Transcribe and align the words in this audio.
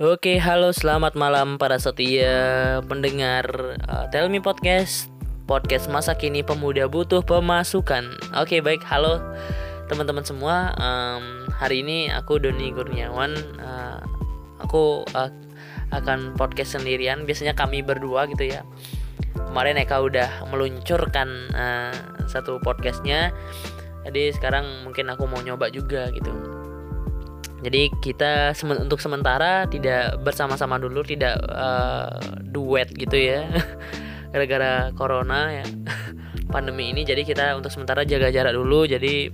Oke, 0.00 0.40
halo, 0.40 0.72
selamat 0.72 1.12
malam 1.12 1.60
para 1.60 1.76
setia 1.76 2.80
pendengar 2.88 3.44
uh, 3.84 4.08
Tell 4.08 4.32
Me 4.32 4.40
Podcast, 4.40 5.12
podcast 5.44 5.92
masa 5.92 6.16
kini 6.16 6.40
pemuda 6.40 6.88
butuh 6.88 7.20
pemasukan. 7.20 8.08
Oke, 8.32 8.64
baik, 8.64 8.80
halo 8.88 9.20
teman-teman 9.92 10.24
semua. 10.24 10.72
Um, 10.80 11.44
hari 11.52 11.84
ini 11.84 12.08
aku 12.08 12.40
Doni 12.40 12.72
Kurniawan. 12.72 13.36
Uh, 13.60 14.00
aku 14.64 15.04
uh, 15.12 15.28
akan 15.92 16.32
podcast 16.32 16.80
sendirian. 16.80 17.28
Biasanya 17.28 17.52
kami 17.52 17.84
berdua 17.84 18.24
gitu 18.32 18.48
ya. 18.48 18.64
Kemarin 19.36 19.76
Eka 19.84 20.00
udah 20.00 20.48
meluncurkan 20.48 21.52
uh, 21.52 21.92
satu 22.24 22.56
podcastnya. 22.64 23.36
Jadi 24.08 24.32
sekarang 24.32 24.64
mungkin 24.80 25.12
aku 25.12 25.28
mau 25.28 25.44
nyoba 25.44 25.68
juga 25.68 26.08
gitu 26.08 26.59
jadi 27.60 27.92
kita 28.00 28.56
untuk 28.80 29.04
sementara 29.04 29.68
tidak 29.68 30.16
bersama-sama 30.24 30.80
dulu, 30.80 31.04
tidak 31.04 31.36
uh, 31.52 32.08
duet 32.48 32.88
gitu 32.96 33.20
ya. 33.20 33.44
Gara-gara 34.32 34.88
corona 34.96 35.52
ya. 35.52 35.66
Pandemi 36.54 36.88
ini 36.88 37.04
jadi 37.04 37.20
kita 37.20 37.54
untuk 37.60 37.68
sementara 37.68 38.02
jaga 38.08 38.32
jarak 38.32 38.56
dulu 38.56 38.88
jadi 38.88 39.28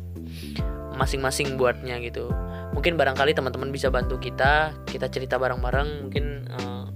masing-masing 0.99 1.55
buatnya 1.55 2.03
gitu. 2.03 2.35
Mungkin 2.75 2.99
barangkali 2.99 3.33
teman-teman 3.33 3.71
bisa 3.71 3.89
bantu 3.95 4.19
kita, 4.19 4.75
kita 4.91 5.07
cerita 5.09 5.39
bareng-bareng 5.39 6.11
mungkin 6.11 6.51
uh, 6.51 6.91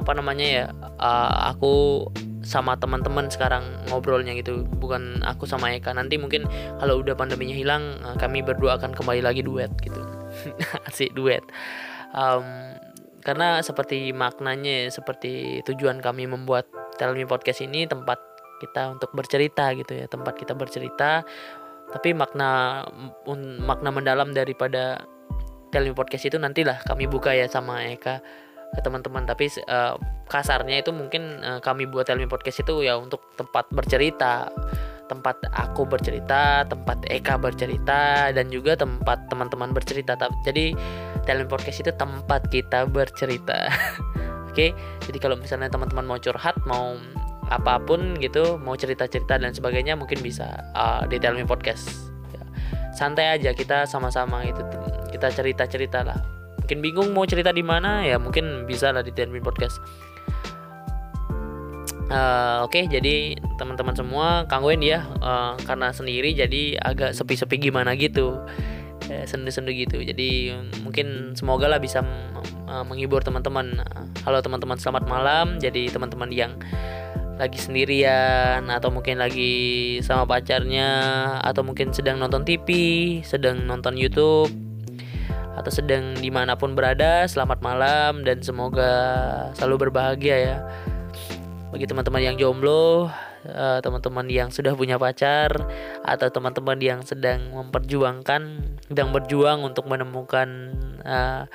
apa 0.00 0.12
namanya 0.16 0.46
ya? 0.48 0.64
Uh, 0.96 1.52
aku 1.52 2.08
sama 2.40 2.72
teman-teman 2.80 3.28
sekarang 3.28 3.62
ngobrolnya 3.92 4.32
gitu 4.32 4.64
bukan 4.80 5.20
aku 5.20 5.44
sama 5.44 5.76
Eka 5.76 5.92
nanti 5.92 6.16
mungkin 6.16 6.48
kalau 6.80 7.04
udah 7.04 7.12
pandeminya 7.12 7.52
hilang 7.52 8.00
kami 8.16 8.40
berdua 8.40 8.80
akan 8.80 8.96
kembali 8.96 9.20
lagi 9.20 9.44
duet 9.44 9.68
gitu 9.84 10.00
asik 10.88 11.12
duet. 11.14 11.44
Um, 12.10 12.44
karena 13.20 13.60
seperti 13.60 14.16
maknanya 14.16 14.88
seperti 14.88 15.60
tujuan 15.68 16.00
kami 16.00 16.24
membuat 16.24 16.66
Tell 16.96 17.12
Podcast 17.28 17.60
ini 17.64 17.84
tempat 17.84 18.16
kita 18.60 18.92
untuk 18.92 19.12
bercerita 19.16 19.72
gitu 19.76 19.92
ya 20.04 20.06
tempat 20.08 20.36
kita 20.36 20.56
bercerita. 20.56 21.24
Tapi 21.90 22.14
makna 22.14 22.84
makna 23.60 23.90
mendalam 23.92 24.32
daripada 24.32 25.04
Tell 25.70 25.86
Podcast 25.92 26.32
itu 26.32 26.36
nantilah 26.40 26.82
kami 26.88 27.06
buka 27.06 27.36
ya 27.36 27.46
sama 27.46 27.84
Eka 27.92 28.24
ke 28.72 28.80
teman-teman. 28.80 29.28
Tapi 29.28 29.52
uh, 29.68 30.00
kasarnya 30.30 30.80
itu 30.80 30.90
mungkin 30.90 31.44
uh, 31.44 31.60
kami 31.60 31.84
buat 31.88 32.08
Tell 32.08 32.20
Podcast 32.24 32.64
itu 32.64 32.84
ya 32.84 32.96
untuk 32.96 33.20
tempat 33.36 33.68
bercerita 33.68 34.48
tempat 35.10 35.42
aku 35.50 35.82
bercerita, 35.82 36.62
tempat 36.70 37.02
Eka 37.10 37.34
bercerita, 37.34 38.30
dan 38.30 38.46
juga 38.46 38.78
tempat 38.78 39.26
teman-teman 39.26 39.74
bercerita. 39.74 40.14
Jadi 40.46 40.78
talent 41.26 41.50
podcast 41.50 41.82
itu 41.82 41.90
tempat 41.90 42.46
kita 42.46 42.86
bercerita. 42.86 43.66
Oke, 44.50 44.54
okay? 44.54 44.70
jadi 45.06 45.18
kalau 45.18 45.34
misalnya 45.38 45.70
teman-teman 45.70 46.06
mau 46.06 46.18
curhat, 46.18 46.58
mau 46.66 46.94
apa 47.50 47.82
pun 47.82 48.14
gitu, 48.22 48.58
mau 48.62 48.78
cerita-cerita 48.78 49.38
dan 49.38 49.50
sebagainya, 49.50 49.98
mungkin 49.98 50.22
bisa 50.22 50.46
uh, 50.74 51.02
di 51.06 51.18
Tell 51.18 51.38
Podcast. 51.46 52.10
Ya. 52.34 52.42
Santai 52.94 53.34
aja 53.34 53.50
kita 53.54 53.86
sama-sama 53.86 54.46
itu 54.46 54.62
kita 55.10 55.30
cerita-cerita 55.30 56.02
lah. 56.02 56.18
Mungkin 56.62 56.78
bingung 56.82 57.08
mau 57.14 57.26
cerita 57.26 57.50
di 57.50 57.62
mana 57.62 58.06
ya 58.06 58.18
mungkin 58.18 58.66
bisa 58.66 58.94
lah 58.94 59.02
di 59.02 59.10
Tell 59.14 59.30
Podcast 59.42 59.78
Uh, 62.10 62.66
Oke, 62.66 62.82
okay, 62.82 62.84
jadi 62.90 63.38
teman-teman 63.54 63.94
semua 63.94 64.42
kangguin 64.50 64.82
ya 64.82 65.06
uh, 65.22 65.54
karena 65.62 65.94
sendiri 65.94 66.34
jadi 66.34 66.74
agak 66.82 67.14
sepi-sepi 67.14 67.70
gimana 67.70 67.94
gitu, 67.94 68.34
uh, 69.06 69.24
sendu-sendu 69.30 69.70
gitu. 69.70 70.02
Jadi 70.02 70.50
mungkin 70.82 71.38
semoga 71.38 71.70
lah 71.70 71.78
bisa 71.78 72.02
uh, 72.66 72.82
menghibur 72.82 73.22
teman-teman. 73.22 73.86
Halo 74.26 74.42
teman-teman, 74.42 74.74
selamat 74.74 75.06
malam. 75.06 75.62
Jadi 75.62 75.86
teman-teman 75.86 76.34
yang 76.34 76.58
lagi 77.38 77.62
sendirian 77.62 78.66
atau 78.66 78.90
mungkin 78.90 79.22
lagi 79.22 80.02
sama 80.02 80.26
pacarnya 80.26 80.90
atau 81.46 81.62
mungkin 81.62 81.94
sedang 81.94 82.18
nonton 82.18 82.42
TV, 82.42 82.68
sedang 83.22 83.62
nonton 83.70 83.94
YouTube 83.94 84.50
atau 85.54 85.70
sedang 85.70 86.18
di 86.18 86.26
mana 86.26 86.58
pun 86.58 86.74
berada, 86.74 87.22
selamat 87.30 87.62
malam 87.62 88.26
dan 88.26 88.42
semoga 88.42 88.90
selalu 89.54 89.86
berbahagia 89.86 90.36
ya 90.42 90.58
bagi 91.70 91.86
teman-teman 91.86 92.22
yang 92.22 92.36
jomblo, 92.36 93.06
eh, 93.46 93.78
teman-teman 93.78 94.26
yang 94.26 94.50
sudah 94.50 94.74
punya 94.74 94.98
pacar, 94.98 95.54
atau 96.02 96.26
teman-teman 96.28 96.78
yang 96.82 97.00
sedang 97.06 97.54
memperjuangkan, 97.54 98.42
sedang 98.90 99.08
berjuang 99.14 99.62
untuk 99.62 99.86
menemukan 99.86 100.74
uh, 101.06 101.46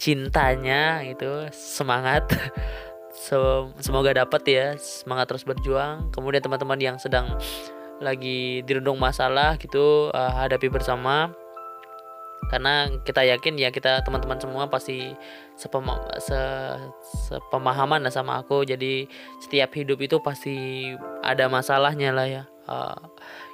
cintanya, 0.00 1.04
itu 1.04 1.52
semangat. 1.52 2.24
semoga 3.84 4.16
dapat 4.16 4.42
ya, 4.48 4.66
semangat 4.80 5.28
terus 5.28 5.44
berjuang. 5.44 6.08
Kemudian 6.16 6.40
teman-teman 6.40 6.80
yang 6.80 6.96
sedang 6.96 7.36
lagi 8.00 8.64
dirundung 8.64 8.96
masalah 8.96 9.60
gitu, 9.60 10.08
uh, 10.16 10.32
hadapi 10.32 10.72
bersama 10.72 11.34
karena 12.48 12.88
kita 13.04 13.26
yakin 13.28 13.60
ya 13.60 13.68
kita 13.68 14.00
teman-teman 14.02 14.40
semua 14.40 14.64
pasti 14.72 15.12
sepema 15.52 16.00
se 16.16 16.38
sepemahaman 17.28 18.00
lah 18.00 18.12
sama 18.12 18.40
aku. 18.40 18.64
Jadi 18.64 19.04
setiap 19.44 19.76
hidup 19.76 20.00
itu 20.00 20.16
pasti 20.24 20.88
ada 21.20 21.50
masalahnya 21.52 22.10
lah 22.14 22.26
ya. 22.26 22.42
Uh, 22.64 22.96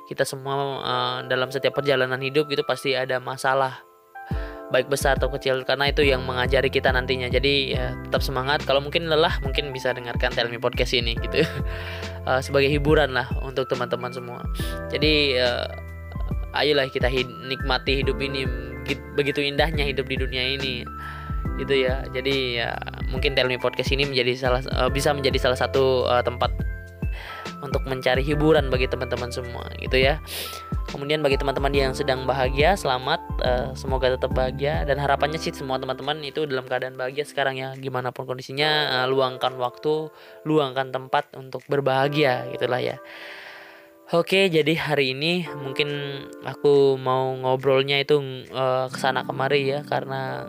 kita 0.06 0.22
semua 0.22 0.54
uh, 0.84 1.18
dalam 1.26 1.50
setiap 1.50 1.74
perjalanan 1.74 2.22
hidup 2.22 2.46
itu 2.54 2.62
pasti 2.62 2.94
ada 2.94 3.18
masalah 3.18 3.82
baik 4.70 4.86
besar 4.86 5.18
atau 5.18 5.26
kecil. 5.34 5.66
Karena 5.66 5.90
itu 5.90 6.06
yang 6.06 6.22
mengajari 6.22 6.70
kita 6.70 6.94
nantinya. 6.94 7.26
Jadi 7.26 7.74
ya 7.74 7.98
tetap 8.06 8.22
semangat. 8.22 8.62
Kalau 8.62 8.78
mungkin 8.78 9.10
lelah 9.10 9.42
mungkin 9.42 9.74
bisa 9.74 9.90
dengarkan 9.90 10.30
Tell 10.30 10.46
Podcast 10.62 10.94
ini 10.94 11.18
gitu. 11.18 11.42
Uh, 12.30 12.38
sebagai 12.46 12.70
hiburan 12.70 13.10
lah 13.10 13.26
untuk 13.42 13.66
teman-teman 13.66 14.14
semua. 14.14 14.46
Jadi 14.94 15.34
uh, 15.42 15.93
ayolah 16.54 16.86
kita 16.88 17.10
hid 17.10 17.28
nikmati 17.50 18.02
hidup 18.02 18.18
ini 18.22 18.46
begitu 19.16 19.40
indahnya 19.40 19.84
hidup 19.84 20.06
di 20.08 20.16
dunia 20.20 20.42
ini. 20.56 20.84
Gitu 21.54 21.74
ya. 21.86 22.02
Jadi 22.10 22.58
ya 22.58 22.74
mungkin 23.10 23.38
Tell 23.38 23.46
Me 23.46 23.60
Podcast 23.60 23.94
ini 23.94 24.08
menjadi 24.08 24.34
salah 24.34 24.62
uh, 24.74 24.90
bisa 24.90 25.14
menjadi 25.14 25.38
salah 25.38 25.58
satu 25.58 26.08
uh, 26.08 26.22
tempat 26.22 26.50
untuk 27.62 27.80
mencari 27.88 28.20
hiburan 28.20 28.68
bagi 28.68 28.84
teman-teman 28.90 29.30
semua 29.32 29.64
gitu 29.80 29.96
ya. 29.96 30.20
Kemudian 30.90 31.24
bagi 31.24 31.40
teman-teman 31.40 31.72
yang 31.74 31.92
sedang 31.96 32.22
bahagia 32.28 32.78
selamat 32.78 33.20
uh, 33.40 33.68
semoga 33.74 34.12
tetap 34.14 34.34
bahagia. 34.34 34.82
Dan 34.84 34.98
harapannya 34.98 35.38
sih 35.38 35.54
semua 35.54 35.78
teman-teman 35.78 36.18
itu 36.26 36.44
dalam 36.44 36.66
keadaan 36.66 36.98
bahagia 36.98 37.24
sekarang 37.24 37.56
ya. 37.56 37.72
Gimana 37.78 38.10
pun 38.10 38.26
kondisinya 38.26 39.02
uh, 39.02 39.06
luangkan 39.06 39.54
waktu 39.56 40.10
luangkan 40.44 40.90
tempat 40.90 41.32
untuk 41.38 41.62
berbahagia 41.70 42.50
gitulah 42.52 42.82
ya 42.82 42.98
Oke, 44.12 44.52
jadi 44.52 44.76
hari 44.76 45.16
ini 45.16 45.48
mungkin 45.64 45.88
aku 46.44 47.00
mau 47.00 47.32
ngobrolnya 47.40 48.04
itu 48.04 48.20
uh, 48.52 48.92
ke 48.92 49.00
sana 49.00 49.24
kemari 49.24 49.64
ya 49.64 49.80
karena 49.80 50.44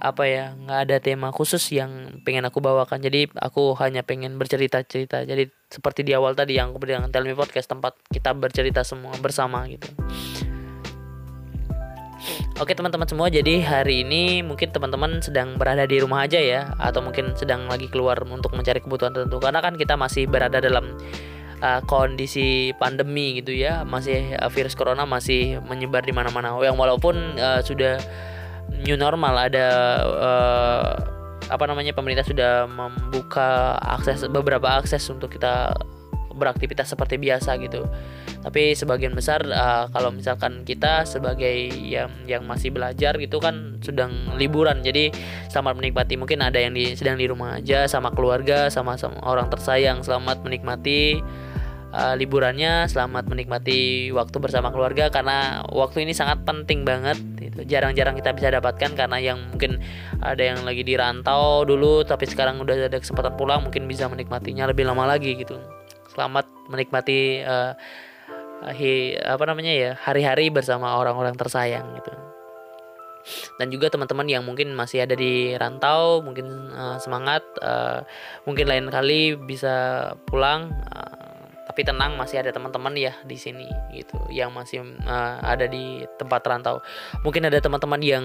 apa 0.00 0.24
ya 0.24 0.56
nggak 0.56 0.80
ada 0.88 0.96
tema 0.98 1.28
khusus 1.28 1.60
yang 1.76 2.24
pengen 2.24 2.48
aku 2.48 2.64
bawakan. 2.64 3.04
Jadi 3.04 3.28
aku 3.36 3.76
hanya 3.84 4.00
pengen 4.00 4.40
bercerita 4.40 4.80
cerita. 4.80 5.28
Jadi 5.28 5.52
seperti 5.68 6.08
di 6.08 6.16
awal 6.16 6.32
tadi 6.32 6.56
yang 6.56 6.72
aku 6.72 6.80
bilang 6.80 7.12
Tell 7.12 7.28
Me 7.28 7.36
Podcast 7.36 7.68
tempat 7.68 8.00
kita 8.08 8.32
bercerita 8.32 8.80
semua 8.80 9.12
bersama 9.20 9.68
gitu. 9.68 9.92
Oke 12.64 12.72
teman-teman 12.72 13.10
semua, 13.10 13.26
jadi 13.26 13.60
hari 13.60 14.06
ini 14.06 14.40
mungkin 14.40 14.70
teman-teman 14.70 15.18
sedang 15.18 15.58
berada 15.58 15.82
di 15.82 15.98
rumah 15.98 16.24
aja 16.24 16.38
ya, 16.38 16.70
atau 16.78 17.02
mungkin 17.02 17.34
sedang 17.34 17.66
lagi 17.66 17.90
keluar 17.90 18.22
untuk 18.22 18.54
mencari 18.54 18.78
kebutuhan 18.78 19.10
tertentu. 19.10 19.42
Karena 19.42 19.58
kan 19.58 19.74
kita 19.74 19.98
masih 19.98 20.30
berada 20.30 20.62
dalam 20.62 20.94
uh, 21.62 21.80
kondisi 21.86 22.74
pandemi 22.76 23.38
gitu 23.38 23.54
ya 23.54 23.86
masih 23.86 24.34
uh, 24.36 24.50
virus 24.50 24.74
corona 24.74 25.06
masih 25.06 25.62
menyebar 25.64 26.02
di 26.02 26.12
mana-mana. 26.12 26.58
Yang 26.60 26.76
walaupun 26.76 27.38
uh, 27.38 27.62
sudah 27.62 28.02
new 28.82 28.98
normal 28.98 29.38
ada 29.38 29.68
uh, 30.02 30.90
apa 31.48 31.64
namanya 31.70 31.94
pemerintah 31.94 32.26
sudah 32.26 32.66
membuka 32.66 33.78
akses 33.78 34.26
beberapa 34.26 34.66
akses 34.82 35.06
untuk 35.08 35.30
kita 35.30 35.70
beraktivitas 36.32 36.88
seperti 36.88 37.20
biasa 37.20 37.60
gitu. 37.60 37.84
Tapi 38.42 38.74
sebagian 38.74 39.14
besar 39.14 39.44
uh, 39.46 39.86
kalau 39.94 40.10
misalkan 40.10 40.66
kita 40.66 41.06
sebagai 41.06 41.70
yang 41.78 42.10
yang 42.26 42.42
masih 42.42 42.74
belajar 42.74 43.14
gitu 43.20 43.38
kan 43.38 43.78
sedang 43.84 44.34
liburan. 44.34 44.82
Jadi 44.82 45.12
selamat 45.52 45.78
menikmati. 45.78 46.18
Mungkin 46.18 46.42
ada 46.42 46.58
yang 46.58 46.74
di, 46.74 46.98
sedang 46.98 47.20
di 47.20 47.30
rumah 47.30 47.62
aja 47.62 47.86
sama 47.86 48.10
keluarga 48.10 48.66
sama 48.72 48.98
sama 48.98 49.22
orang 49.22 49.46
tersayang. 49.52 50.02
Selamat 50.02 50.42
menikmati 50.42 51.22
uh, 51.92 52.14
liburannya 52.16 52.88
selamat 52.88 53.28
menikmati 53.28 54.10
waktu 54.10 54.36
bersama 54.40 54.72
keluarga 54.72 55.12
karena 55.12 55.62
waktu 55.68 56.08
ini 56.08 56.16
sangat 56.16 56.42
penting 56.48 56.82
banget 56.82 57.20
itu 57.38 57.62
jarang-jarang 57.68 58.16
kita 58.16 58.32
bisa 58.32 58.48
dapatkan 58.50 58.96
karena 58.96 59.18
yang 59.20 59.38
mungkin 59.52 59.78
ada 60.24 60.40
yang 60.40 60.64
lagi 60.64 60.82
di 60.82 60.96
rantau 60.96 61.62
dulu 61.68 62.02
tapi 62.02 62.24
sekarang 62.26 62.58
udah 62.64 62.88
ada 62.88 62.98
kesempatan 62.98 63.36
pulang 63.36 63.62
mungkin 63.62 63.84
bisa 63.86 64.08
menikmatinya 64.08 64.66
lebih 64.66 64.88
lama 64.88 65.04
lagi 65.04 65.36
gitu. 65.36 65.60
Selamat 66.12 66.44
menikmati 66.68 67.40
uh, 67.44 67.72
hi, 68.68 69.16
apa 69.16 69.44
namanya 69.48 69.72
ya 69.72 69.90
hari-hari 69.96 70.52
bersama 70.52 70.96
orang-orang 70.96 71.36
tersayang 71.36 71.88
gitu. 72.00 72.12
Dan 73.54 73.70
juga 73.70 73.86
teman-teman 73.86 74.26
yang 74.26 74.42
mungkin 74.42 74.74
masih 74.74 75.06
ada 75.06 75.14
di 75.14 75.54
rantau 75.54 76.26
mungkin 76.26 76.74
uh, 76.74 76.98
semangat 76.98 77.46
uh, 77.62 78.02
mungkin 78.42 78.66
lain 78.66 78.90
kali 78.90 79.38
bisa 79.38 80.10
pulang 80.26 80.74
tapi 81.72 81.88
tenang 81.88 82.20
masih 82.20 82.44
ada 82.44 82.52
teman-teman 82.52 82.92
ya 82.92 83.16
di 83.24 83.40
sini 83.40 83.64
gitu. 83.96 84.20
Yang 84.28 84.50
masih 84.52 84.78
uh, 85.08 85.40
ada 85.40 85.64
di 85.64 86.04
tempat 86.20 86.44
rantau. 86.44 86.84
Mungkin 87.24 87.48
ada 87.48 87.56
teman-teman 87.64 87.96
yang 88.04 88.24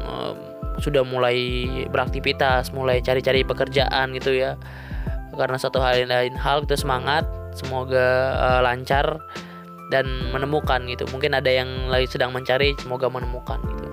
uh, 0.00 0.32
sudah 0.80 1.04
mulai 1.04 1.68
beraktivitas 1.92 2.72
mulai 2.72 3.04
cari-cari 3.04 3.44
pekerjaan 3.44 4.16
gitu 4.16 4.32
ya. 4.32 4.56
Karena 5.36 5.60
satu 5.60 5.84
hal 5.84 6.08
lain 6.08 6.32
hal 6.40 6.64
itu 6.64 6.72
semangat 6.80 7.28
semoga 7.52 8.32
uh, 8.40 8.60
lancar 8.64 9.20
dan 9.92 10.08
menemukan 10.32 10.80
gitu. 10.88 11.04
Mungkin 11.12 11.36
ada 11.36 11.52
yang 11.52 11.92
lagi 11.92 12.08
sedang 12.08 12.32
mencari 12.32 12.72
semoga 12.80 13.12
menemukan 13.12 13.60
gitu. 13.60 13.88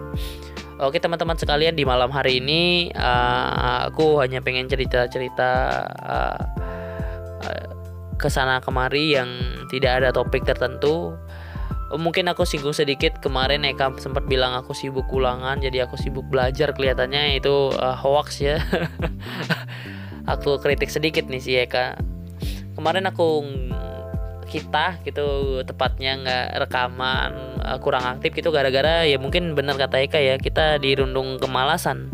Oke 0.79 1.03
teman-teman 1.03 1.35
sekalian 1.35 1.75
di 1.75 1.83
malam 1.83 2.07
hari 2.07 2.39
ini 2.39 2.87
uh, 2.95 3.91
aku 3.91 4.23
hanya 4.23 4.39
pengen 4.39 4.71
cerita-cerita 4.71 5.51
uh, 6.07 6.39
uh, 7.43 7.76
ke 8.17 8.27
sana 8.33 8.59
kemari 8.59 9.13
yang 9.13 9.29
tidak 9.69 10.01
ada 10.03 10.09
topik 10.09 10.43
tertentu. 10.43 11.13
Mungkin 11.87 12.27
aku 12.27 12.43
singgung 12.43 12.75
sedikit 12.75 13.23
kemarin 13.23 13.63
Eka 13.63 13.95
sempat 14.03 14.27
bilang 14.27 14.51
aku 14.57 14.75
sibuk 14.75 15.07
ulangan 15.07 15.63
jadi 15.63 15.87
aku 15.87 15.95
sibuk 15.95 16.27
belajar 16.27 16.75
kelihatannya. 16.75 17.39
Itu 17.39 17.71
uh, 17.71 17.95
hoax 17.95 18.43
ya. 18.43 18.59
Aku 20.27 20.59
kritik 20.59 20.91
sedikit 20.91 21.23
nih 21.31 21.39
si 21.39 21.55
Eka. 21.55 21.95
Kemarin 22.75 23.07
aku 23.07 23.47
kita 24.47 24.99
gitu 25.07 25.59
tepatnya 25.63 26.19
nggak 26.19 26.67
rekaman 26.67 27.31
uh, 27.63 27.79
kurang 27.79 28.03
aktif 28.03 28.35
gitu 28.35 28.51
gara-gara 28.51 29.03
ya 29.07 29.19
mungkin 29.19 29.55
benar 29.55 29.79
kata 29.79 30.03
Eka 30.03 30.19
ya 30.19 30.35
kita 30.35 30.83
dirundung 30.83 31.39
kemalasan. 31.39 32.11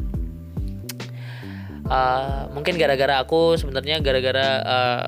Uh, 1.89 2.45
mungkin 2.53 2.77
gara-gara 2.77 3.17
aku 3.17 3.57
sebenarnya 3.57 3.97
gara-gara 3.97 4.47
uh, 4.61 5.05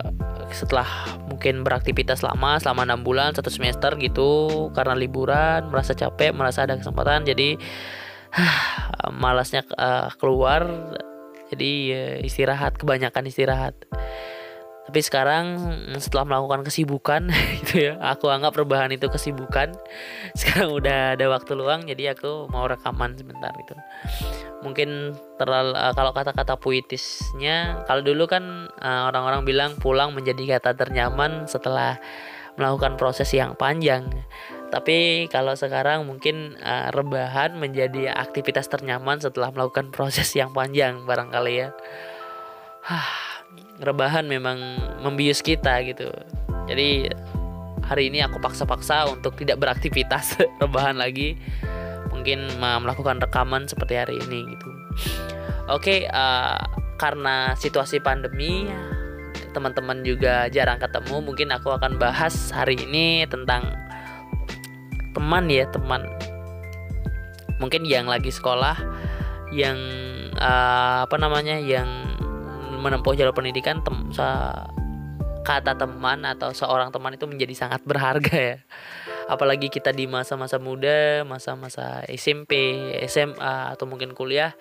setelah 0.56 0.88
mungkin 1.28 1.62
beraktivitas 1.68 2.24
lama 2.24 2.56
selama 2.58 2.88
enam 2.88 3.04
bulan 3.04 3.36
satu 3.36 3.52
semester 3.52 3.94
gitu 4.00 4.72
karena 4.72 4.96
liburan 4.96 5.68
merasa 5.68 5.92
capek 5.92 6.32
merasa 6.32 6.64
ada 6.64 6.80
kesempatan 6.80 7.28
jadi 7.28 7.60
malasnya 9.22 9.68
uh, 9.76 10.08
keluar 10.16 10.66
jadi 11.52 11.72
uh, 11.92 12.18
istirahat 12.26 12.80
kebanyakan 12.80 13.28
istirahat 13.28 13.76
tapi 14.86 15.02
sekarang 15.02 15.46
setelah 15.98 16.30
melakukan 16.30 16.62
kesibukan 16.62 17.26
gitu 17.66 17.90
ya 17.90 17.94
aku 17.98 18.30
anggap 18.30 18.54
perubahan 18.54 18.94
itu 18.94 19.10
kesibukan. 19.10 19.74
Sekarang 20.40 20.78
udah 20.78 21.18
ada 21.18 21.26
waktu 21.26 21.58
luang 21.58 21.90
jadi 21.90 22.14
aku 22.14 22.46
mau 22.54 22.70
rekaman 22.70 23.18
sebentar 23.18 23.50
gitu. 23.58 23.74
Mungkin 24.62 25.18
terlalu 25.42 25.74
uh, 25.74 25.94
kalau 25.98 26.14
kata-kata 26.14 26.62
puitisnya 26.62 27.82
kalau 27.90 28.06
dulu 28.06 28.30
kan 28.30 28.70
uh, 28.78 29.10
orang-orang 29.10 29.42
bilang 29.42 29.72
pulang 29.82 30.14
menjadi 30.14 30.62
kata 30.62 30.78
ternyaman 30.78 31.50
setelah 31.50 31.98
melakukan 32.56 32.94
proses 32.96 33.34
yang 33.34 33.58
panjang. 33.58 34.06
Tapi 34.70 35.30
kalau 35.34 35.58
sekarang 35.58 36.06
mungkin 36.06 36.62
uh, 36.62 36.94
rebahan 36.94 37.58
menjadi 37.58 38.14
aktivitas 38.14 38.70
ternyaman 38.70 39.18
setelah 39.18 39.50
melakukan 39.50 39.90
proses 39.96 40.30
yang 40.38 40.54
panjang 40.54 41.10
barangkali 41.10 41.54
ya 41.58 41.70
rebahan 43.82 44.28
memang 44.28 44.58
membius 45.04 45.44
kita 45.44 45.84
gitu. 45.84 46.08
Jadi 46.66 47.12
hari 47.86 48.10
ini 48.10 48.24
aku 48.26 48.42
paksa-paksa 48.42 49.06
untuk 49.12 49.38
tidak 49.38 49.62
beraktivitas 49.62 50.40
rebahan 50.64 50.98
lagi. 50.98 51.36
Mungkin 52.12 52.58
melakukan 52.58 53.22
rekaman 53.22 53.70
seperti 53.70 53.94
hari 54.00 54.16
ini 54.18 54.56
gitu. 54.58 54.70
Oke 55.70 55.70
okay, 55.70 56.00
uh, 56.10 56.58
karena 56.96 57.54
situasi 57.58 58.00
pandemi 58.00 58.70
teman-teman 59.52 60.04
juga 60.04 60.52
jarang 60.52 60.80
ketemu 60.80 61.24
mungkin 61.24 61.48
aku 61.56 61.72
akan 61.72 61.96
bahas 61.96 62.52
hari 62.52 62.76
ini 62.76 63.24
tentang 63.28 63.72
teman 65.16 65.48
ya 65.48 65.64
teman. 65.72 66.04
Mungkin 67.62 67.88
yang 67.88 68.12
lagi 68.12 68.36
sekolah 68.36 68.76
yang 69.56 69.80
uh, 70.36 71.08
apa 71.08 71.16
namanya 71.16 71.56
yang 71.56 71.88
menempuh 72.86 73.18
jalur 73.18 73.34
pendidikan 73.34 73.82
tem 73.82 73.98
kata 75.46 75.78
teman 75.78 76.26
atau 76.26 76.50
seorang 76.54 76.90
teman 76.90 77.14
itu 77.14 77.30
menjadi 77.30 77.54
sangat 77.54 77.82
berharga 77.86 78.34
ya. 78.34 78.58
Apalagi 79.30 79.70
kita 79.70 79.94
di 79.94 80.10
masa-masa 80.10 80.58
muda 80.58 81.22
masa-masa 81.26 82.02
SMP 82.10 82.82
SMA 83.06 83.74
atau 83.74 83.86
mungkin 83.86 84.18
kuliah 84.18 84.54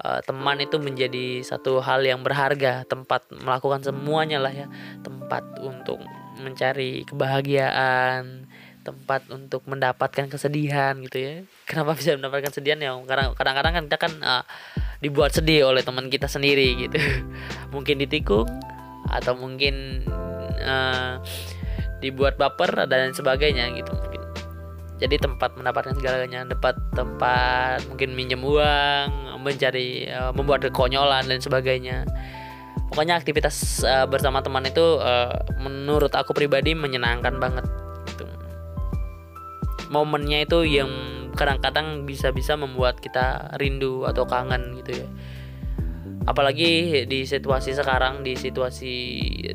uh, 0.00 0.20
teman 0.24 0.60
itu 0.64 0.80
menjadi 0.80 1.44
satu 1.44 1.84
hal 1.84 2.00
yang 2.08 2.24
berharga. 2.24 2.88
Tempat 2.88 3.28
melakukan 3.44 3.84
semuanya 3.84 4.40
lah 4.40 4.52
ya. 4.52 4.66
Tempat 5.04 5.60
untuk 5.60 6.00
mencari 6.40 7.04
kebahagiaan 7.04 8.48
tempat 8.82 9.24
untuk 9.30 9.62
mendapatkan 9.70 10.26
kesedihan 10.26 10.98
gitu 11.00 11.18
ya. 11.18 11.34
Kenapa 11.64 11.94
bisa 11.94 12.18
mendapatkan 12.18 12.50
kesedihan? 12.50 12.78
Ya 12.82 12.92
karena 13.06 13.30
kadang-kadang 13.32 13.72
kan 13.72 13.82
kita 13.86 13.98
kan 13.98 14.12
uh, 14.20 14.44
dibuat 14.98 15.34
sedih 15.34 15.70
oleh 15.70 15.86
teman 15.86 16.10
kita 16.10 16.26
sendiri 16.26 16.86
gitu. 16.86 16.98
Mungkin 17.74 18.02
ditikung 18.02 18.50
atau 19.12 19.34
mungkin 19.34 20.06
uh, 20.62 21.18
dibuat 21.98 22.38
baper 22.38 22.86
dan 22.86 23.14
sebagainya 23.14 23.70
gitu 23.76 23.90
mungkin. 23.92 24.22
Jadi 25.02 25.18
tempat 25.18 25.58
mendapatkan 25.58 25.98
segalanya 25.98 26.46
tempat 26.46 26.78
tempat 26.94 27.82
mungkin 27.90 28.14
minjem 28.14 28.38
uang 28.38 29.42
mencari 29.42 30.06
uh, 30.06 30.30
membuat 30.30 30.62
kekonyolan 30.70 31.26
dan 31.26 31.42
sebagainya. 31.42 32.06
Pokoknya 32.88 33.18
aktivitas 33.18 33.82
uh, 33.82 34.06
bersama 34.06 34.40
teman 34.40 34.62
itu 34.62 35.02
uh, 35.02 35.34
menurut 35.58 36.14
aku 36.14 36.30
pribadi 36.30 36.78
menyenangkan 36.78 37.34
banget 37.42 37.66
momennya 39.92 40.48
itu 40.48 40.64
yang 40.64 40.90
kadang-kadang 41.36 42.08
bisa-bisa 42.08 42.56
membuat 42.56 42.98
kita 42.98 43.52
rindu 43.60 44.08
atau 44.08 44.24
kangen 44.24 44.80
gitu 44.80 45.04
ya. 45.04 45.08
Apalagi 46.22 47.02
di 47.10 47.26
situasi 47.26 47.74
sekarang 47.74 48.22
di 48.22 48.38
situasi 48.38 48.94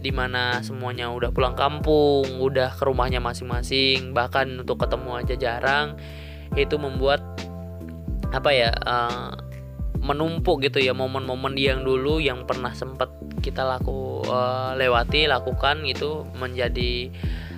di 0.04 0.12
mana 0.12 0.60
semuanya 0.62 1.08
udah 1.10 1.32
pulang 1.32 1.56
kampung 1.56 2.44
udah 2.44 2.76
ke 2.76 2.84
rumahnya 2.84 3.24
masing-masing 3.24 4.12
bahkan 4.12 4.52
untuk 4.52 4.84
ketemu 4.84 5.10
aja 5.16 5.36
jarang 5.40 5.96
itu 6.60 6.76
membuat 6.76 7.24
apa 8.36 8.52
ya 8.52 8.70
uh, 8.84 9.32
menumpuk 10.04 10.64
gitu 10.64 10.84
ya 10.84 10.92
momen-momen 10.92 11.56
yang 11.56 11.88
dulu 11.88 12.20
yang 12.20 12.44
pernah 12.44 12.72
sempat 12.76 13.12
kita 13.40 13.64
laku 13.64 14.24
uh, 14.28 14.76
lewati 14.76 15.28
lakukan 15.28 15.84
itu 15.88 16.28
menjadi 16.36 17.12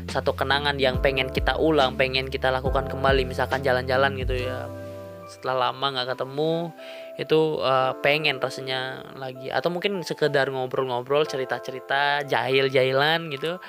satu 0.10 0.34
kenangan 0.34 0.75
yang 0.82 1.00
pengen 1.00 1.30
kita 1.30 1.56
ulang 1.56 1.96
pengen 1.96 2.28
kita 2.28 2.50
lakukan 2.50 2.89
kembali 2.89 3.24
misalkan 3.30 3.62
jalan-jalan 3.62 4.18
gitu 4.18 4.36
ya. 4.36 4.66
Setelah 5.30 5.70
lama 5.70 5.86
nggak 5.94 6.18
ketemu 6.18 6.74
itu 7.22 7.62
uh, 7.62 7.94
pengen 8.01 8.42
rasanya 8.42 9.06
lagi. 9.16 9.54
Atau 9.54 9.70
mungkin 9.70 10.01
sekedar 10.01 10.50
ngobrol-ngobrol 10.50 11.30
cerita-cerita 11.30 12.25
jahil-jahilan 12.25 13.30
gitu. 13.30 13.62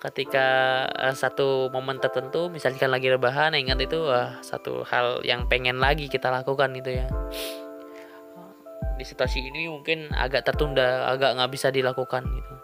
Ketika 0.00 0.46
uh, 0.88 1.14
satu 1.14 1.68
momen 1.68 2.00
tertentu 2.00 2.48
misalkan 2.48 2.88
lagi 2.88 3.12
rebahan 3.12 3.52
ingat 3.52 3.78
itu 3.84 4.08
uh, 4.08 4.40
satu 4.40 4.82
hal 4.88 5.20
yang 5.22 5.44
pengen 5.46 5.76
lagi 5.76 6.08
kita 6.08 6.32
lakukan 6.32 6.72
itu 6.72 7.04
ya. 7.04 7.06
Di 8.98 9.04
situasi 9.06 9.44
ini 9.44 9.70
mungkin 9.70 10.10
agak 10.10 10.48
tertunda 10.48 11.06
agak 11.06 11.38
nggak 11.38 11.50
bisa 11.54 11.70
dilakukan 11.70 12.26
gitu 12.26 12.54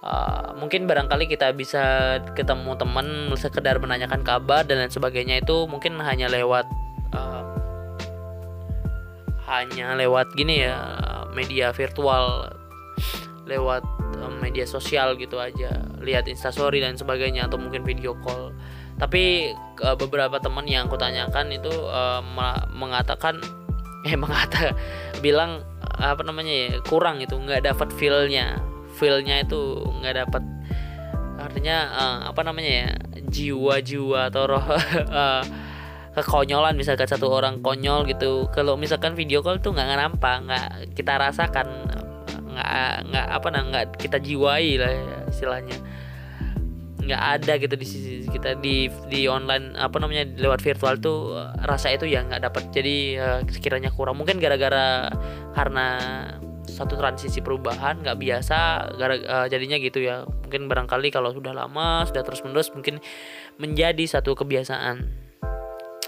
Uh, 0.00 0.56
mungkin 0.56 0.88
barangkali 0.88 1.28
kita 1.28 1.52
bisa 1.52 2.16
ketemu 2.32 2.72
teman 2.80 3.28
sekedar 3.36 3.76
menanyakan 3.76 4.24
kabar 4.24 4.64
dan 4.64 4.80
lain 4.80 4.88
sebagainya 4.88 5.44
itu 5.44 5.68
mungkin 5.68 6.00
hanya 6.00 6.24
lewat 6.32 6.64
uh, 7.12 7.44
hanya 9.44 9.92
lewat 10.00 10.32
gini 10.32 10.64
ya 10.64 10.80
media 11.36 11.68
virtual 11.76 12.48
lewat 13.44 13.84
uh, 14.24 14.32
media 14.40 14.64
sosial 14.64 15.20
gitu 15.20 15.36
aja 15.36 15.84
lihat 16.00 16.24
instastory 16.32 16.80
dan 16.80 16.96
sebagainya 16.96 17.44
atau 17.52 17.60
mungkin 17.60 17.84
video 17.84 18.16
call. 18.24 18.56
Tapi 18.96 19.52
uh, 19.84 20.00
beberapa 20.00 20.40
teman 20.40 20.64
yang 20.64 20.88
aku 20.88 20.96
tanyakan 20.96 21.52
itu 21.52 21.72
uh, 21.92 22.24
mengatakan 22.72 23.36
eh 24.08 24.16
mengata 24.16 24.72
bilang 25.20 25.60
apa 26.00 26.24
namanya 26.24 26.48
ya 26.48 26.68
kurang 26.88 27.20
itu 27.20 27.36
nggak 27.36 27.68
dapat 27.68 27.92
feelnya 28.00 28.56
feelnya 29.00 29.40
itu 29.40 29.80
nggak 30.04 30.14
dapat 30.28 30.44
artinya 31.40 31.76
uh, 31.88 32.18
apa 32.28 32.40
namanya 32.44 32.70
ya 32.70 32.88
jiwa-jiwa 33.32 34.28
atau 34.28 34.42
roh 34.44 34.60
uh, 34.60 35.42
kekonyolan 36.10 36.74
misalkan 36.74 37.06
satu 37.06 37.30
orang 37.30 37.62
konyol 37.62 38.02
gitu. 38.06 38.50
Kalau 38.50 38.74
misalkan 38.74 39.14
video 39.14 39.40
call 39.40 39.62
tuh 39.62 39.72
nggak 39.72 39.88
nampak 39.94 40.36
nggak 40.46 40.68
kita 40.98 41.16
rasakan 41.16 41.66
nggak 42.50 42.94
nggak 43.08 43.26
apa 43.30 43.48
nah 43.54 43.62
nggak 43.62 43.86
kita 43.96 44.18
jiwai 44.18 44.74
lah 44.76 44.90
ya, 44.90 45.18
istilahnya. 45.30 45.76
Nggak 47.00 47.22
ada 47.40 47.52
gitu 47.62 47.74
di 47.78 47.86
sisi 47.86 48.14
kita 48.30 48.58
di 48.58 48.90
di 49.06 49.26
online 49.30 49.74
apa 49.78 49.98
namanya 50.02 50.26
lewat 50.38 50.62
virtual 50.62 50.98
tuh 50.98 51.34
rasa 51.62 51.94
itu 51.94 52.06
ya 52.06 52.26
nggak 52.26 52.42
dapat 52.42 52.62
jadi 52.74 52.96
uh, 53.18 53.40
sekiranya 53.46 53.90
kurang 53.94 54.18
mungkin 54.18 54.38
gara-gara 54.42 55.10
karena 55.54 55.86
satu 56.80 56.96
transisi 56.96 57.44
perubahan 57.44 58.00
nggak 58.00 58.16
biasa 58.16 58.58
gara 58.96 59.14
uh, 59.20 59.46
jadinya 59.52 59.76
gitu 59.76 60.00
ya. 60.00 60.24
Mungkin 60.24 60.64
barangkali 60.64 61.12
kalau 61.12 61.28
sudah 61.36 61.52
lama 61.52 62.08
sudah 62.08 62.24
terus 62.24 62.40
menerus 62.40 62.72
mungkin 62.72 63.04
menjadi 63.60 64.00
satu 64.08 64.32
kebiasaan. 64.32 65.04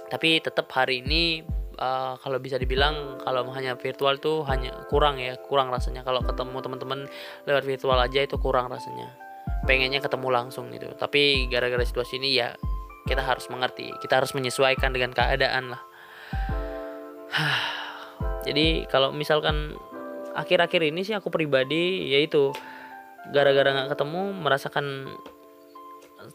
Tapi 0.08 0.40
tetap 0.40 0.72
hari 0.72 1.04
ini 1.04 1.44
uh, 1.76 2.16
kalau 2.16 2.40
bisa 2.40 2.56
dibilang 2.56 3.20
kalau 3.20 3.44
hanya 3.52 3.76
virtual 3.76 4.16
tuh 4.16 4.48
hanya 4.48 4.72
kurang 4.88 5.20
ya 5.20 5.36
kurang 5.44 5.68
rasanya. 5.68 6.00
Kalau 6.00 6.24
ketemu 6.24 6.56
teman-teman 6.64 7.04
lewat 7.44 7.68
virtual 7.68 8.00
aja 8.00 8.24
itu 8.24 8.40
kurang 8.40 8.72
rasanya. 8.72 9.12
Pengennya 9.68 10.00
ketemu 10.00 10.32
langsung 10.32 10.72
gitu. 10.72 10.88
Tapi 10.96 11.52
gara-gara 11.52 11.84
situasi 11.84 12.16
ini 12.16 12.40
ya 12.40 12.56
kita 13.04 13.20
harus 13.20 13.44
mengerti 13.52 13.92
kita 14.00 14.24
harus 14.24 14.32
menyesuaikan 14.32 14.96
dengan 14.96 15.12
keadaan 15.12 15.76
lah. 15.76 15.82
Jadi 18.48 18.88
kalau 18.90 19.12
misalkan 19.14 19.76
akhir-akhir 20.36 20.82
ini 20.88 21.04
sih 21.04 21.14
aku 21.16 21.28
pribadi 21.28 22.12
yaitu 22.12 22.52
gara-gara 23.30 23.70
nggak 23.70 23.90
ketemu 23.94 24.34
merasakan 24.34 24.86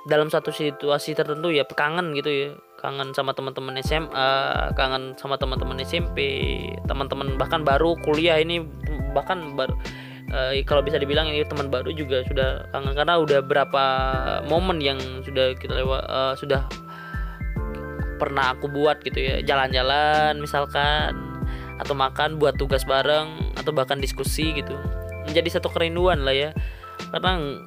dalam 0.07 0.27
satu 0.27 0.51
situasi 0.51 1.15
tertentu 1.15 1.51
ya 1.51 1.63
kangen 1.63 2.15
gitu 2.15 2.29
ya. 2.29 2.49
Kangen 2.77 3.09
sama 3.09 3.33
teman-teman 3.33 3.73
SMA 3.81 4.29
kangen 4.77 5.17
sama 5.17 5.33
teman-teman 5.41 5.81
SMP 5.81 6.21
teman-teman 6.85 7.33
bahkan 7.33 7.65
baru 7.65 7.97
kuliah 8.05 8.37
ini 8.37 8.61
bahkan 9.17 9.57
baru 9.57 9.73
uh, 10.29 10.53
kalau 10.61 10.85
bisa 10.85 11.01
dibilang 11.01 11.25
ini 11.25 11.41
teman 11.41 11.73
baru 11.73 11.89
juga 11.89 12.21
sudah 12.29 12.69
kangen 12.69 12.93
karena 12.93 13.17
udah 13.17 13.39
berapa 13.41 13.83
momen 14.45 14.77
yang 14.77 15.01
sudah 15.25 15.57
kita 15.57 15.73
lewat 15.81 16.03
uh, 16.05 16.33
sudah 16.37 16.69
pernah 18.21 18.53
aku 18.53 18.69
buat 18.69 19.01
gitu 19.05 19.17
ya. 19.17 19.35
Jalan-jalan 19.45 20.41
misalkan 20.41 21.26
atau 21.77 21.93
makan 21.93 22.41
buat 22.41 22.57
tugas 22.57 22.83
bareng 22.83 23.53
atau 23.57 23.71
bahkan 23.73 24.01
diskusi 24.01 24.53
gitu. 24.57 24.73
Menjadi 25.29 25.59
satu 25.59 25.69
kerinduan 25.69 26.25
lah 26.25 26.33
ya. 26.33 26.49
Karena 27.13 27.61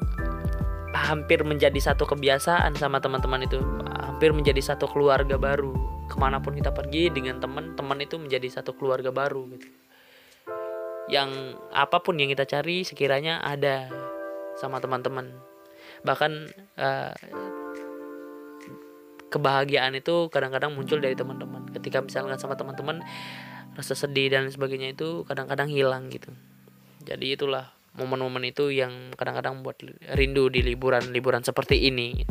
hampir 0.95 1.47
menjadi 1.47 1.79
satu 1.79 2.07
kebiasaan 2.07 2.75
sama 2.75 2.99
teman-teman 2.99 3.47
itu. 3.47 3.63
Hampir 4.03 4.35
menjadi 4.35 4.61
satu 4.75 4.91
keluarga 4.91 5.39
baru. 5.39 5.73
Ke 6.11 6.19
mana 6.19 6.43
pun 6.43 6.59
kita 6.59 6.75
pergi 6.75 7.15
dengan 7.15 7.39
teman-teman 7.39 7.99
itu 8.03 8.19
menjadi 8.19 8.61
satu 8.61 8.75
keluarga 8.75 9.15
baru 9.15 9.47
gitu. 9.55 9.69
Yang 11.11 11.59
apa 11.71 12.03
pun 12.03 12.19
yang 12.19 12.31
kita 12.31 12.47
cari 12.47 12.83
sekiranya 12.83 13.43
ada 13.43 13.91
sama 14.59 14.83
teman-teman. 14.83 15.31
Bahkan 16.03 16.33
uh, 16.79 17.15
kebahagiaan 19.31 19.95
itu 19.95 20.27
kadang-kadang 20.29 20.75
muncul 20.75 20.99
dari 20.99 21.15
teman-teman. 21.15 21.71
Ketika 21.71 22.03
misalkan 22.03 22.35
sama 22.37 22.59
teman-teman 22.59 22.99
rasa 23.81 23.97
sedih 23.97 24.29
dan 24.29 24.53
sebagainya 24.53 24.93
itu 24.93 25.25
kadang-kadang 25.25 25.73
hilang 25.73 26.13
gitu. 26.13 26.29
Jadi 27.01 27.33
itulah 27.33 27.73
momen-momen 27.97 28.45
itu 28.53 28.69
yang 28.71 29.11
kadang-kadang 29.17 29.65
buat 29.65 29.81
rindu 30.15 30.53
di 30.53 30.61
liburan-liburan 30.61 31.41
seperti 31.43 31.89
ini. 31.89 32.23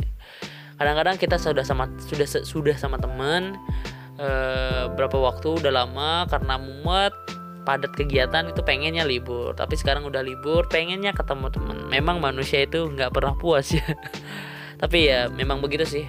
Kadang-kadang 0.78 1.20
kita 1.20 1.36
sudah 1.36 1.66
sama 1.66 1.90
sudah 2.00 2.24
sudah 2.46 2.76
sama 2.78 2.96
teman 2.96 3.58
uh, 4.16 4.88
berapa 4.96 5.18
waktu 5.18 5.60
udah 5.60 5.72
lama 5.74 6.24
karena 6.30 6.56
mumet 6.56 7.12
padat 7.68 7.92
kegiatan 7.92 8.48
itu 8.48 8.64
pengennya 8.64 9.04
libur. 9.04 9.52
Tapi 9.52 9.76
sekarang 9.76 10.08
udah 10.08 10.24
libur 10.24 10.64
pengennya 10.72 11.12
ketemu 11.12 11.52
temen. 11.52 11.78
Memang 11.92 12.22
manusia 12.22 12.64
itu 12.64 12.88
nggak 12.88 13.12
pernah 13.12 13.36
puas 13.36 13.74
ya. 13.74 13.84
Tapi 14.80 14.98
ya 15.12 15.28
memang 15.28 15.60
begitu 15.60 15.84
sih. 15.84 16.06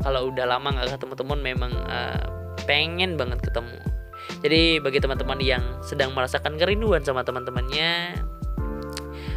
Kalau 0.00 0.32
udah 0.32 0.48
lama 0.48 0.74
nggak 0.74 0.98
ketemu 0.98 1.14
temen 1.14 1.38
memang 1.44 1.72
uh, 1.86 2.24
pengen 2.66 3.14
banget 3.14 3.38
ketemu 3.44 3.89
jadi 4.40 4.80
bagi 4.80 4.98
teman-teman 5.04 5.38
yang 5.40 5.62
sedang 5.84 6.16
merasakan 6.16 6.56
kerinduan 6.56 7.04
sama 7.04 7.20
teman-temannya 7.24 8.16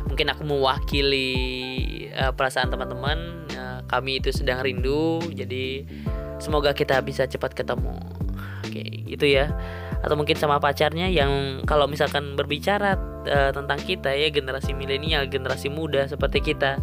mungkin 0.07 0.29
aku 0.29 0.45
mewakili 0.45 1.31
uh, 2.13 2.29
perasaan 2.29 2.69
teman-teman 2.69 3.49
uh, 3.57 3.81
kami 3.89 4.21
itu 4.21 4.29
sedang 4.29 4.61
rindu. 4.61 5.19
Jadi 5.33 5.89
semoga 6.37 6.71
kita 6.77 7.01
bisa 7.01 7.25
cepat 7.25 7.57
ketemu. 7.57 7.97
Oke 8.61 9.09
gitu 9.09 9.25
ya. 9.25 9.49
Atau 10.05 10.19
mungkin 10.19 10.35
sama 10.35 10.59
pacarnya 10.59 11.09
yang 11.09 11.63
kalau 11.65 11.89
misalkan 11.89 12.37
berbicara 12.37 12.99
uh, 13.25 13.51
tentang 13.55 13.79
kita 13.81 14.13
ya 14.13 14.29
generasi 14.29 14.77
milenial 14.77 15.25
generasi 15.25 15.71
muda 15.73 16.05
seperti 16.05 16.53
kita 16.53 16.77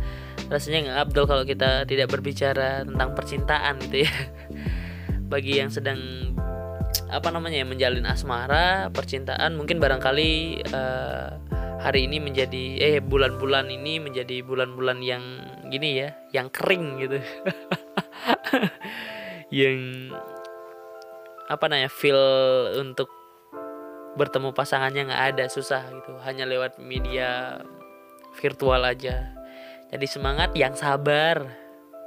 rasanya 0.51 0.91
nggak 0.91 0.99
abdul 1.07 1.25
kalau 1.31 1.45
kita 1.47 1.87
tidak 1.87 2.11
berbicara 2.11 2.83
tentang 2.83 3.15
percintaan 3.15 3.79
gitu 3.87 4.09
ya. 4.09 4.13
Bagi 5.33 5.63
yang 5.63 5.71
sedang 5.71 6.35
apa 7.11 7.29
namanya 7.35 7.63
ya, 7.63 7.67
menjalin 7.67 8.07
asmara 8.07 8.89
percintaan. 8.95 9.59
Mungkin 9.59 9.83
barangkali 9.83 10.63
uh, 10.71 11.29
hari 11.83 12.07
ini 12.07 12.23
menjadi 12.23 12.65
eh 12.79 12.97
bulan-bulan 13.03 13.67
ini 13.73 13.99
menjadi 13.99 14.45
bulan-bulan 14.47 15.03
yang 15.03 15.25
gini 15.69 16.07
ya 16.07 16.15
yang 16.31 16.49
kering 16.49 17.03
gitu. 17.03 17.19
Yang 19.51 20.15
apa 21.51 21.67
namanya 21.67 21.91
feel 21.91 22.23
untuk 22.79 23.11
bertemu 24.15 24.55
pasangannya 24.55 25.11
nggak 25.11 25.25
ada 25.35 25.45
susah 25.51 25.83
gitu. 25.91 26.15
Hanya 26.23 26.47
lewat 26.47 26.79
media 26.79 27.59
virtual 28.39 28.87
aja. 28.87 29.35
Jadi 29.91 30.07
semangat 30.07 30.55
yang 30.55 30.79
sabar. 30.79 31.43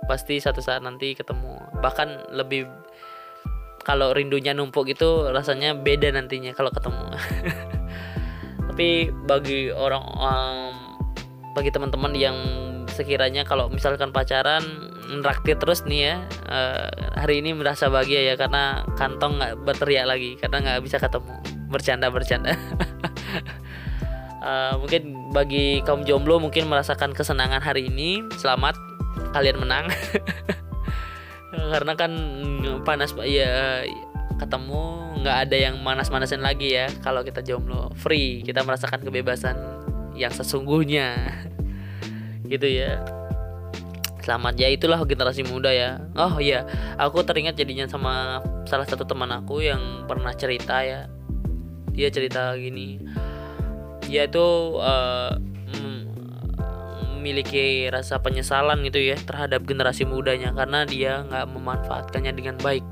Pasti 0.07 0.39
satu 0.39 0.63
saat 0.63 0.83
nanti 0.83 1.15
ketemu. 1.15 1.59
Bahkan 1.83 2.31
lebih 2.35 2.63
kalau 3.83 4.15
rindunya 4.15 4.55
numpuk 4.55 4.87
itu 4.87 5.29
rasanya 5.29 5.75
beda 5.75 6.09
nantinya 6.15 6.55
kalau 6.55 6.71
ketemu. 6.71 7.05
Tapi 8.73 9.11
bagi 9.27 9.69
orang 9.69 10.03
um, 10.17 10.73
bagi 11.53 11.69
teman-teman 11.69 12.15
yang 12.17 12.37
sekiranya 12.89 13.45
kalau 13.45 13.69
misalkan 13.69 14.09
pacaran 14.09 14.63
nraktir 15.03 15.59
terus 15.59 15.83
nih 15.85 16.01
ya 16.09 16.15
uh, 16.49 16.89
hari 17.17 17.43
ini 17.43 17.53
merasa 17.53 17.89
bahagia 17.89 18.33
ya 18.33 18.35
karena 18.39 18.85
kantong 18.95 19.37
nggak 19.37 19.53
berteriak 19.61 20.09
lagi 20.09 20.39
karena 20.39 20.57
nggak 20.63 20.81
bisa 20.81 20.97
ketemu. 20.97 21.35
Bercanda 21.69 22.07
bercanda. 22.09 22.53
Uh, 24.41 24.73
mungkin 24.81 25.31
bagi 25.35 25.85
kaum 25.85 26.07
jomblo 26.07 26.41
mungkin 26.41 26.65
merasakan 26.65 27.13
kesenangan 27.13 27.61
hari 27.61 27.91
ini. 27.91 28.25
Selamat 28.39 28.73
kalian 29.33 29.61
menang 29.61 29.89
karena 31.53 31.93
kan 31.93 32.11
panas 32.81 33.13
ya 33.23 33.85
ketemu 34.41 34.81
nggak 35.21 35.37
ada 35.47 35.55
yang 35.55 35.75
manas-manasin 35.79 36.41
lagi 36.41 36.73
ya. 36.73 36.89
Kalau 36.99 37.21
kita 37.21 37.45
jomblo 37.45 37.93
free 37.95 38.41
kita 38.41 38.65
merasakan 38.65 39.05
kebebasan 39.05 39.55
yang 40.17 40.33
sesungguhnya. 40.33 41.15
Gitu 42.51 42.67
ya. 42.67 43.01
Selamat 44.23 44.55
ya 44.55 44.71
itulah 44.71 44.99
generasi 45.03 45.43
muda 45.43 45.71
ya. 45.71 45.99
Oh 46.15 46.39
iya. 46.39 46.67
Aku 46.99 47.23
teringat 47.27 47.59
jadinya 47.59 47.87
sama 47.87 48.39
salah 48.63 48.87
satu 48.87 49.03
teman 49.03 49.31
aku 49.31 49.63
yang 49.63 50.07
pernah 50.07 50.31
cerita 50.35 50.83
ya. 50.83 51.07
Dia 51.91 52.09
cerita 52.09 52.55
gini. 52.55 52.99
Dia 54.07 54.27
itu 54.27 54.79
uh, 54.79 55.52
memiliki 57.23 57.87
rasa 57.87 58.19
penyesalan 58.19 58.83
gitu 58.83 58.99
ya 58.99 59.15
terhadap 59.15 59.63
generasi 59.63 60.03
mudanya 60.03 60.51
karena 60.51 60.83
dia 60.83 61.23
nggak 61.23 61.47
memanfaatkannya 61.55 62.35
dengan 62.35 62.59
baik. 62.59 62.83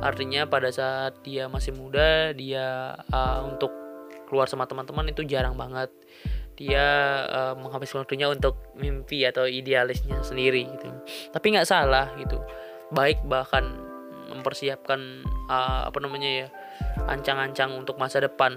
Artinya 0.00 0.48
pada 0.48 0.72
saat 0.72 1.20
dia 1.20 1.44
masih 1.44 1.76
muda 1.76 2.32
dia 2.32 2.96
uh, 3.12 3.44
untuk 3.44 3.68
keluar 4.32 4.48
sama 4.48 4.64
teman-teman 4.64 5.12
itu 5.12 5.28
jarang 5.28 5.60
banget. 5.60 5.92
Dia 6.56 6.80
uh, 7.28 7.54
menghabiskan 7.60 8.00
waktunya 8.00 8.32
untuk 8.32 8.56
mimpi 8.80 9.28
atau 9.28 9.44
idealisnya 9.44 10.24
sendiri 10.24 10.64
gitu. 10.64 10.88
Tapi 11.28 11.52
nggak 11.52 11.68
salah 11.68 12.16
gitu. 12.16 12.40
Baik 12.96 13.20
bahkan 13.28 13.76
mempersiapkan 14.32 15.20
uh, 15.52 15.84
apa 15.84 16.00
namanya 16.00 16.30
ya 16.32 16.48
ancang-ancang 17.12 17.76
untuk 17.76 18.00
masa 18.00 18.24
depan. 18.24 18.56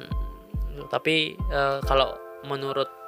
Tapi 0.88 1.36
uh, 1.52 1.84
kalau 1.84 2.16
menurut 2.48 3.03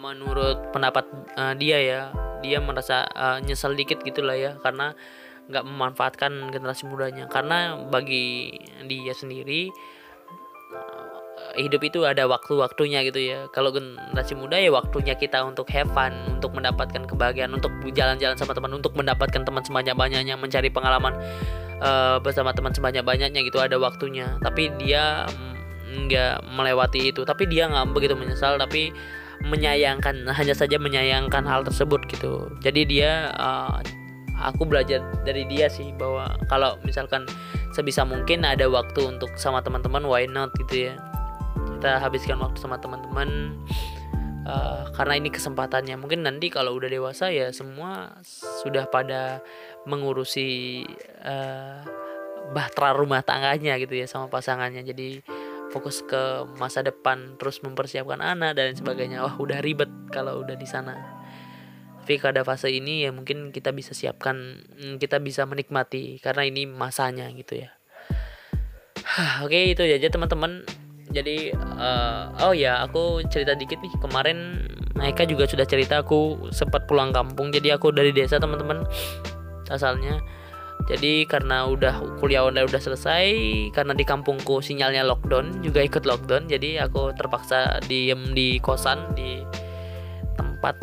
menurut 0.00 0.72
pendapat 0.72 1.04
uh, 1.36 1.52
dia 1.54 1.78
ya 1.78 2.00
dia 2.40 2.58
merasa 2.58 3.04
uh, 3.12 3.38
nyesel 3.44 3.76
dikit 3.76 4.00
gitulah 4.00 4.34
ya 4.34 4.56
karena 4.64 4.96
nggak 5.50 5.66
memanfaatkan 5.66 6.32
generasi 6.54 6.86
mudanya. 6.86 7.26
Karena 7.26 7.76
bagi 7.76 8.54
dia 8.86 9.12
sendiri 9.12 9.68
hidup 11.58 11.82
itu 11.82 12.06
ada 12.06 12.30
waktu-waktunya 12.30 13.02
gitu 13.02 13.18
ya. 13.18 13.50
Kalau 13.50 13.74
generasi 13.74 14.38
muda 14.38 14.56
ya 14.56 14.70
waktunya 14.70 15.18
kita 15.18 15.42
untuk 15.42 15.66
have 15.74 15.90
fun 15.90 16.14
untuk 16.38 16.54
mendapatkan 16.54 17.02
kebahagiaan 17.10 17.50
untuk 17.50 17.74
jalan-jalan 17.90 18.38
sama 18.38 18.54
teman 18.54 18.70
untuk 18.78 18.94
mendapatkan 18.94 19.42
teman 19.42 19.62
sebanyak-banyaknya 19.66 20.38
mencari 20.38 20.70
pengalaman 20.70 21.18
uh, 21.82 22.22
bersama 22.22 22.54
teman 22.54 22.70
sebanyak-banyaknya 22.70 23.42
gitu 23.42 23.58
ada 23.58 23.76
waktunya. 23.76 24.38
Tapi 24.38 24.70
dia 24.78 25.26
nggak 25.90 26.46
melewati 26.54 27.10
itu. 27.10 27.26
Tapi 27.26 27.50
dia 27.50 27.66
nggak 27.66 27.90
begitu 27.90 28.14
menyesal 28.14 28.54
tapi 28.54 28.94
menyayangkan 29.44 30.28
hanya 30.28 30.52
saja 30.52 30.76
menyayangkan 30.76 31.44
hal 31.48 31.64
tersebut 31.64 32.04
gitu. 32.12 32.52
Jadi 32.60 32.84
dia 32.84 33.32
uh, 33.40 33.80
aku 34.40 34.64
belajar 34.68 35.00
dari 35.24 35.44
dia 35.48 35.68
sih 35.68 35.92
bahwa 35.96 36.36
kalau 36.48 36.76
misalkan 36.84 37.24
sebisa 37.72 38.04
mungkin 38.04 38.44
ada 38.44 38.68
waktu 38.68 39.00
untuk 39.04 39.32
sama 39.36 39.60
teman-teman 39.64 40.04
why 40.04 40.24
not 40.28 40.52
gitu 40.66 40.92
ya. 40.92 40.94
Kita 41.80 42.00
habiskan 42.00 42.36
waktu 42.40 42.60
sama 42.60 42.76
teman-teman 42.76 43.56
uh, 44.44 44.88
karena 44.92 45.16
ini 45.16 45.32
kesempatannya. 45.32 45.96
Mungkin 45.96 46.24
nanti 46.24 46.52
kalau 46.52 46.76
udah 46.76 46.92
dewasa 46.92 47.32
ya 47.32 47.48
semua 47.52 48.20
sudah 48.64 48.84
pada 48.88 49.40
mengurusi 49.88 50.84
uh, 51.24 51.80
bahtera 52.52 52.92
rumah 52.92 53.24
tangganya 53.24 53.80
gitu 53.80 53.96
ya 53.96 54.04
sama 54.04 54.28
pasangannya. 54.28 54.84
Jadi 54.84 55.24
fokus 55.70 56.02
ke 56.02 56.46
masa 56.58 56.82
depan 56.82 57.38
terus 57.38 57.62
mempersiapkan 57.62 58.18
anak 58.18 58.58
dan 58.58 58.74
sebagainya. 58.74 59.22
Wah 59.22 59.38
udah 59.38 59.62
ribet 59.62 59.88
kalau 60.10 60.42
udah 60.42 60.58
di 60.58 60.66
sana. 60.66 60.98
Tapi 62.02 62.18
pada 62.18 62.42
fase 62.42 62.74
ini 62.74 63.06
ya 63.06 63.14
mungkin 63.14 63.54
kita 63.54 63.70
bisa 63.70 63.94
siapkan 63.94 64.66
hmm, 64.66 64.98
kita 64.98 65.22
bisa 65.22 65.46
menikmati 65.46 66.18
karena 66.18 66.42
ini 66.42 66.66
masanya 66.66 67.30
gitu 67.30 67.62
ya. 67.62 67.70
Oke 69.46 69.70
itu 69.70 69.86
aja 69.86 70.10
teman-teman. 70.10 70.66
Jadi 71.10 71.54
uh, 71.54 72.50
oh 72.50 72.54
ya 72.54 72.82
aku 72.82 73.22
cerita 73.30 73.54
dikit 73.54 73.78
nih. 73.78 73.94
Kemarin 74.02 74.38
Naika 74.98 75.22
juga 75.22 75.46
sudah 75.46 75.66
cerita 75.66 76.02
aku 76.02 76.50
sempat 76.50 76.90
pulang 76.90 77.14
kampung. 77.14 77.54
Jadi 77.54 77.70
aku 77.70 77.94
dari 77.94 78.10
desa 78.10 78.42
teman-teman. 78.42 78.82
Asalnya 79.70 80.18
jadi 80.90 81.22
karena 81.30 81.70
udah 81.70 82.18
kuliah 82.18 82.42
online 82.42 82.66
udah 82.66 82.82
selesai 82.82 83.30
karena 83.70 83.94
di 83.94 84.02
kampungku 84.02 84.58
sinyalnya 84.58 85.06
lockdown 85.06 85.62
juga 85.62 85.86
ikut 85.86 86.02
lockdown 86.02 86.50
jadi 86.50 86.82
aku 86.82 87.14
terpaksa 87.14 87.78
diem 87.86 88.34
di 88.34 88.58
kosan 88.58 89.14
di 89.14 89.46
tempat 90.34 90.74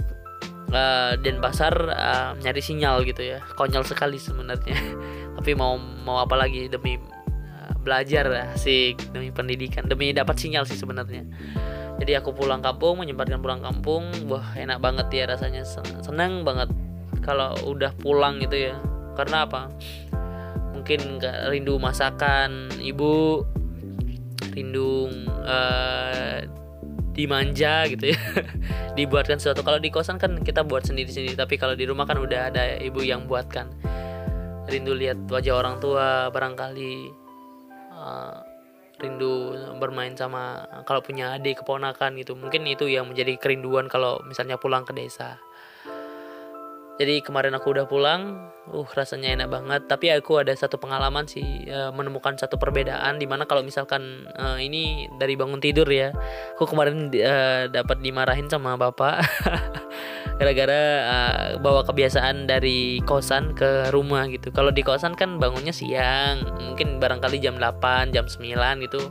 uh, 0.71 1.13
Denpasar 1.19 1.75
uh, 1.91 2.29
nyari 2.39 2.63
sinyal 2.63 3.03
gitu 3.03 3.23
ya. 3.23 3.43
Konyol 3.55 3.83
sekali 3.83 4.17
sebenarnya. 4.19 4.75
Tapi 5.37 5.51
mau 5.53 5.75
mau 5.77 6.23
apa 6.23 6.39
lagi? 6.39 6.71
Demi 6.71 6.97
uh, 6.97 7.73
belajar 7.83 8.55
sih 8.55 8.95
demi 9.11 9.29
pendidikan 9.31 9.85
demi 9.85 10.15
dapat 10.15 10.39
sinyal 10.39 10.63
sih 10.63 10.79
sebenarnya. 10.79 11.27
Jadi 11.97 12.13
aku 12.13 12.29
pulang 12.29 12.61
kampung 12.61 13.01
menyempatkan 13.01 13.41
pulang 13.41 13.59
kampung 13.65 14.07
wah 14.29 14.53
enak 14.53 14.77
banget 14.79 15.07
ya 15.13 15.23
rasanya. 15.29 15.65
Seneng 16.05 16.45
banget 16.45 16.69
kalau 17.25 17.57
udah 17.65 17.91
pulang 17.97 18.37
gitu 18.39 18.71
ya 18.71 18.77
karena 19.17 19.49
apa? 19.49 19.73
Mungkin 20.77 21.17
rindu 21.49 21.81
masakan 21.81 22.69
ibu 22.77 23.41
rindu 24.53 25.09
uh, 25.41 26.45
dimanja 27.17 27.89
gitu 27.89 28.13
ya. 28.13 28.19
Dibuatkan 28.97 29.41
sesuatu. 29.41 29.65
Kalau 29.65 29.81
di 29.81 29.89
kosan 29.89 30.21
kan 30.21 30.37
kita 30.45 30.61
buat 30.61 30.85
sendiri 30.85 31.09
sendiri 31.09 31.33
tapi 31.33 31.57
kalau 31.57 31.73
di 31.73 31.89
rumah 31.89 32.05
kan 32.05 32.21
udah 32.21 32.53
ada 32.53 32.77
ibu 32.77 33.01
yang 33.01 33.25
buatkan. 33.25 33.73
Rindu 34.69 34.93
lihat 34.93 35.25
wajah 35.25 35.53
orang 35.57 35.81
tua 35.81 36.29
barangkali 36.29 36.93
uh, 37.97 38.37
rindu 38.97 39.53
bermain 39.77 40.17
sama 40.17 40.65
kalau 40.85 41.01
punya 41.01 41.33
adik 41.33 41.65
keponakan 41.65 42.13
gitu. 42.21 42.37
Mungkin 42.37 42.69
itu 42.69 42.85
yang 42.85 43.09
menjadi 43.09 43.37
kerinduan 43.41 43.89
kalau 43.89 44.21
misalnya 44.29 44.61
pulang 44.61 44.85
ke 44.85 44.93
desa 44.93 45.41
jadi 46.97 47.21
kemarin 47.21 47.53
aku 47.53 47.77
udah 47.77 47.85
pulang 47.85 48.49
uh 48.67 48.89
rasanya 48.97 49.37
enak 49.37 49.47
banget. 49.53 49.81
Tapi 49.87 50.11
aku 50.11 50.41
ada 50.41 50.51
satu 50.51 50.81
pengalaman 50.81 51.29
sih 51.29 51.69
uh, 51.69 51.93
menemukan 51.93 52.35
satu 52.35 52.59
perbedaan 52.59 53.21
di 53.21 53.29
mana 53.29 53.45
kalau 53.47 53.63
misalkan 53.63 54.27
uh, 54.35 54.59
ini 54.59 55.07
dari 55.15 55.37
bangun 55.39 55.61
tidur 55.63 55.87
ya 55.87 56.11
aku 56.57 56.67
kemarin 56.67 57.13
uh, 57.13 57.69
dapat 57.69 58.01
dimarahin 58.01 58.49
sama 58.49 58.75
bapak. 58.75 59.23
Gara-gara 60.41 60.81
uh, 61.05 61.45
bawa 61.61 61.81
kebiasaan 61.85 62.45
dari 62.45 63.01
kosan 63.05 63.53
ke 63.57 63.89
rumah 63.93 64.25
gitu. 64.29 64.49
Kalau 64.53 64.69
di 64.73 64.81
kosan 64.81 65.13
kan 65.13 65.37
bangunnya 65.37 65.73
siang 65.73 66.45
mungkin 66.57 66.97
barangkali 66.97 67.41
jam 67.41 67.57
8 67.57 68.13
jam 68.13 68.25
9 68.25 68.85
gitu 68.85 69.01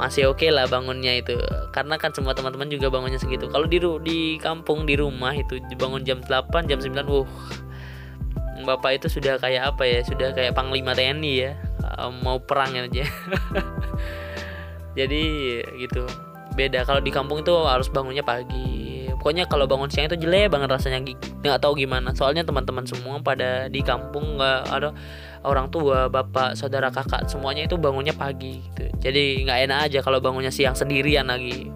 masih 0.00 0.32
oke 0.32 0.42
okay 0.42 0.50
lah 0.50 0.66
bangunnya 0.66 1.20
itu. 1.20 1.36
Karena 1.70 2.00
kan 2.00 2.10
semua 2.10 2.34
teman-teman 2.34 2.66
juga 2.72 2.90
bangunnya 2.90 3.20
segitu. 3.20 3.46
Kalau 3.46 3.68
di 3.68 3.78
di 4.02 4.18
kampung 4.40 4.88
di 4.88 4.98
rumah 4.98 5.30
itu 5.36 5.62
bangun 5.78 6.02
jam 6.02 6.18
8 6.24 6.66
jam 6.66 6.78
9 6.80 7.06
wuh 7.06 7.28
bapak 8.62 9.02
itu 9.02 9.18
sudah 9.18 9.42
kayak 9.42 9.74
apa 9.74 9.82
ya 9.82 10.00
sudah 10.06 10.30
kayak 10.32 10.54
panglima 10.54 10.94
TNI 10.94 11.32
ya. 11.34 11.52
Mau 12.22 12.40
perang 12.42 12.72
aja. 12.74 13.04
Jadi 14.98 15.22
gitu. 15.80 16.04
Beda 16.52 16.84
kalau 16.84 17.00
di 17.00 17.08
kampung 17.08 17.40
itu 17.40 17.52
harus 17.64 17.88
bangunnya 17.88 18.24
pagi. 18.24 19.08
Pokoknya 19.22 19.46
kalau 19.46 19.70
bangun 19.70 19.86
siang 19.86 20.10
itu 20.10 20.18
jelek 20.18 20.50
banget 20.50 20.66
rasanya 20.66 20.98
nggak 21.46 21.62
tahu 21.62 21.78
gimana. 21.78 22.10
Soalnya 22.10 22.42
teman-teman 22.42 22.82
semua 22.84 23.22
pada 23.22 23.70
di 23.70 23.80
kampung 23.86 24.34
nggak 24.36 24.66
ada 24.66 24.90
orang 25.42 25.70
tua 25.70 26.06
bapak 26.06 26.54
saudara 26.54 26.88
kakak 26.94 27.26
semuanya 27.26 27.66
itu 27.66 27.74
bangunnya 27.74 28.14
pagi 28.14 28.62
gitu. 28.62 28.86
Jadi 29.02 29.42
nggak 29.46 29.58
enak 29.68 29.78
aja 29.90 29.98
kalau 30.02 30.22
bangunnya 30.22 30.54
siang 30.54 30.78
sendirian 30.78 31.26
lagi. 31.26 31.70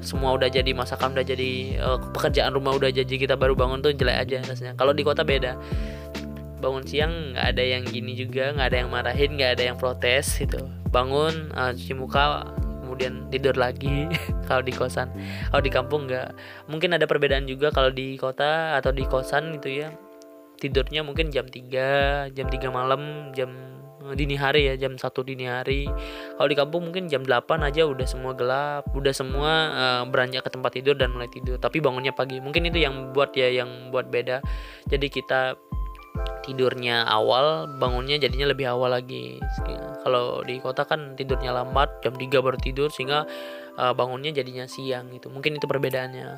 Semua 0.00 0.32
udah 0.32 0.48
jadi 0.48 0.72
masakan 0.72 1.12
udah 1.12 1.26
jadi 1.28 1.50
uh, 1.76 1.98
pekerjaan 2.16 2.56
rumah 2.56 2.72
udah 2.72 2.88
jadi 2.88 3.14
kita 3.20 3.36
baru 3.36 3.52
bangun 3.52 3.84
tuh 3.84 3.92
jelek 3.92 4.16
aja 4.16 4.36
rasanya. 4.48 4.72
Kalau 4.76 4.96
di 4.96 5.04
kota 5.04 5.20
beda. 5.20 5.60
Bangun 6.60 6.84
siang 6.84 7.36
nggak 7.36 7.46
ada 7.56 7.62
yang 7.64 7.82
gini 7.88 8.12
juga 8.16 8.52
nggak 8.52 8.66
ada 8.72 8.78
yang 8.84 8.90
marahin 8.92 9.30
nggak 9.36 9.50
ada 9.60 9.64
yang 9.72 9.76
protes 9.76 10.40
gitu. 10.40 10.64
Bangun 10.88 11.52
uh, 11.52 11.76
cuci 11.76 11.92
muka 11.92 12.48
kemudian 12.80 13.28
tidur 13.28 13.52
lagi 13.60 14.08
kalau 14.48 14.64
di 14.64 14.72
kosan. 14.72 15.12
Kalau 15.52 15.60
di 15.60 15.68
kampung 15.68 16.08
nggak. 16.08 16.32
Mungkin 16.72 16.96
ada 16.96 17.04
perbedaan 17.04 17.44
juga 17.44 17.68
kalau 17.68 17.92
di 17.92 18.16
kota 18.16 18.80
atau 18.80 18.96
di 18.96 19.04
kosan 19.04 19.52
gitu 19.60 19.84
ya 19.84 19.92
tidurnya 20.60 21.00
mungkin 21.00 21.32
jam 21.32 21.48
3 21.48 22.36
jam 22.36 22.46
3 22.46 22.68
malam 22.68 23.32
jam 23.32 23.48
dini 24.14 24.34
hari 24.34 24.66
ya 24.66 24.74
jam 24.80 24.96
satu 24.96 25.22
dini 25.22 25.46
hari. 25.46 25.86
Kalau 26.36 26.48
di 26.48 26.56
kampung 26.56 26.88
mungkin 26.90 27.06
jam 27.06 27.22
8 27.22 27.60
aja 27.62 27.86
udah 27.86 28.06
semua 28.08 28.32
gelap 28.34 28.88
udah 28.92 29.14
semua 29.14 29.52
uh, 29.72 30.02
beranjak 30.08 30.46
ke 30.46 30.50
tempat 30.52 30.70
tidur 30.76 30.96
dan 30.96 31.12
mulai 31.14 31.28
tidur. 31.30 31.60
Tapi 31.60 31.78
bangunnya 31.82 32.14
pagi 32.14 32.40
mungkin 32.42 32.66
itu 32.68 32.80
yang 32.82 33.12
buat 33.12 33.32
ya 33.36 33.48
yang 33.64 33.92
buat 33.92 34.08
beda. 34.08 34.40
Jadi 34.88 35.06
kita 35.08 35.56
tidurnya 36.44 37.06
awal 37.06 37.70
bangunnya 37.78 38.18
jadinya 38.18 38.50
lebih 38.50 38.66
awal 38.72 38.92
lagi. 38.96 39.38
Kalau 40.00 40.40
di 40.42 40.58
kota 40.58 40.88
kan 40.88 41.14
tidurnya 41.14 41.52
lambat 41.52 42.02
jam 42.02 42.16
3 42.16 42.26
baru 42.40 42.58
tidur 42.58 42.88
sehingga 42.88 43.28
uh, 43.76 43.92
bangunnya 43.92 44.32
jadinya 44.34 44.64
siang 44.66 45.12
gitu. 45.12 45.28
Mungkin 45.28 45.60
itu 45.60 45.66
perbedaannya 45.68 46.28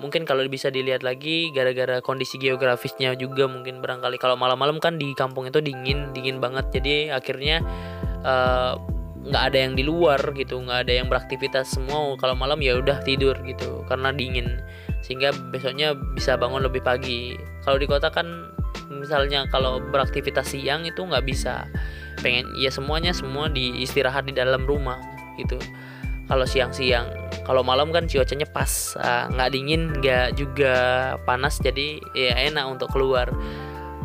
mungkin 0.00 0.24
kalau 0.24 0.42
bisa 0.48 0.72
dilihat 0.72 1.04
lagi 1.04 1.52
gara-gara 1.52 2.00
kondisi 2.00 2.40
geografisnya 2.40 3.12
juga 3.14 3.44
mungkin 3.46 3.84
barangkali 3.84 4.16
kalau 4.16 4.34
malam-malam 4.34 4.80
kan 4.80 4.96
di 4.96 5.12
kampung 5.12 5.46
itu 5.46 5.60
dingin 5.60 6.10
dingin 6.16 6.40
banget. 6.40 6.72
Jadi 6.72 7.12
akhirnya 7.12 7.60
eh, 8.24 8.72
nggak 9.20 9.42
uh, 9.44 9.48
ada 9.52 9.58
yang 9.60 9.76
di 9.76 9.84
luar 9.84 10.18
gitu 10.32 10.58
nggak 10.64 10.88
ada 10.88 10.92
yang 11.04 11.06
beraktivitas 11.06 11.76
semua. 11.76 12.16
Kalau 12.16 12.32
malam 12.34 12.58
ya 12.64 12.80
udah 12.80 13.04
tidur 13.04 13.36
gitu 13.44 13.84
karena 13.86 14.10
dingin. 14.10 14.58
Sehingga 15.04 15.36
besoknya 15.52 15.92
bisa 16.16 16.40
bangun 16.40 16.64
lebih 16.64 16.80
pagi. 16.80 17.36
Kalau 17.62 17.76
di 17.76 17.84
kota 17.84 18.08
kan 18.08 18.26
misalnya 18.90 19.46
kalau 19.52 19.78
beraktivitas 19.78 20.56
siang 20.56 20.88
itu 20.88 21.04
nggak 21.04 21.22
bisa. 21.28 21.68
Pengen 22.24 22.48
ya 22.56 22.72
semuanya 22.72 23.12
semua 23.12 23.52
di 23.52 23.84
istirahat 23.84 24.28
di 24.28 24.34
dalam 24.36 24.64
rumah 24.64 25.00
gitu 25.40 25.56
kalau 26.30 26.46
siang-siang 26.46 27.10
kalau 27.42 27.66
malam 27.66 27.90
kan 27.90 28.06
cuacanya 28.06 28.46
pas 28.46 28.94
ah, 29.02 29.26
nggak 29.26 29.48
uh, 29.50 29.52
dingin 29.52 29.82
nggak 29.98 30.38
juga 30.38 30.74
panas 31.26 31.58
jadi 31.58 31.98
ya 32.14 32.46
enak 32.46 32.78
untuk 32.78 32.94
keluar 32.94 33.34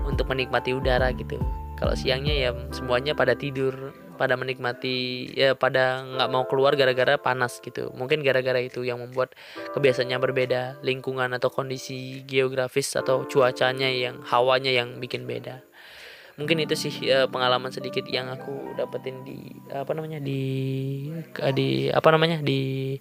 untuk 0.05 0.25
menikmati 0.29 0.73
udara 0.73 1.13
gitu. 1.13 1.37
Kalau 1.75 1.93
siangnya 1.93 2.33
ya 2.33 2.49
semuanya 2.73 3.13
pada 3.13 3.37
tidur 3.37 3.93
pada 4.15 4.39
menikmati 4.39 5.27
ya 5.35 5.59
pada 5.59 6.07
nggak 6.07 6.29
mau 6.31 6.47
keluar 6.49 6.73
gara-gara 6.73 7.21
panas 7.21 7.61
gitu. 7.61 7.93
Mungkin 7.93 8.25
gara-gara 8.25 8.57
itu 8.57 8.81
yang 8.81 8.97
membuat 9.03 9.37
kebiasaannya 9.77 10.17
berbeda 10.17 10.61
lingkungan 10.81 11.29
atau 11.37 11.53
kondisi 11.53 12.25
geografis 12.25 12.95
atau 12.97 13.29
cuacanya 13.29 13.91
yang 13.91 14.23
hawanya 14.25 14.71
yang 14.73 14.97
bikin 14.97 15.27
beda 15.29 15.61
mungkin 16.35 16.59
itu 16.59 16.75
sih 16.75 16.93
uh, 17.11 17.27
pengalaman 17.31 17.71
sedikit 17.71 18.03
yang 18.11 18.27
aku 18.27 18.75
dapetin 18.75 19.23
di 19.23 19.55
apa 19.71 19.95
namanya 19.95 20.19
di 20.19 20.41
di 21.55 21.87
apa 21.87 22.07
namanya 22.11 22.43
di 22.43 22.95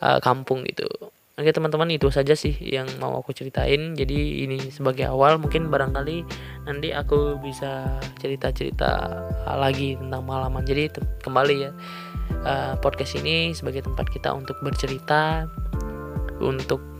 uh, 0.00 0.18
kampung 0.24 0.64
gitu. 0.64 0.88
Oke 1.36 1.52
teman-teman 1.52 1.92
itu 1.92 2.08
saja 2.08 2.32
sih 2.32 2.56
yang 2.64 2.88
mau 2.96 3.12
aku 3.20 3.36
ceritain. 3.36 3.92
Jadi 3.92 4.48
ini 4.48 4.72
sebagai 4.72 5.04
awal 5.04 5.36
mungkin 5.36 5.68
barangkali 5.68 6.24
nanti 6.64 6.96
aku 6.96 7.36
bisa 7.44 8.00
cerita-cerita 8.16 8.88
lagi 9.44 10.00
tentang 10.00 10.24
pengalaman. 10.24 10.64
Jadi 10.64 10.96
kembali 11.20 11.54
ya 11.60 11.70
uh, 12.40 12.80
podcast 12.80 13.20
ini 13.20 13.52
sebagai 13.52 13.84
tempat 13.84 14.08
kita 14.08 14.32
untuk 14.32 14.56
bercerita 14.64 15.44
Untuk 16.36 16.95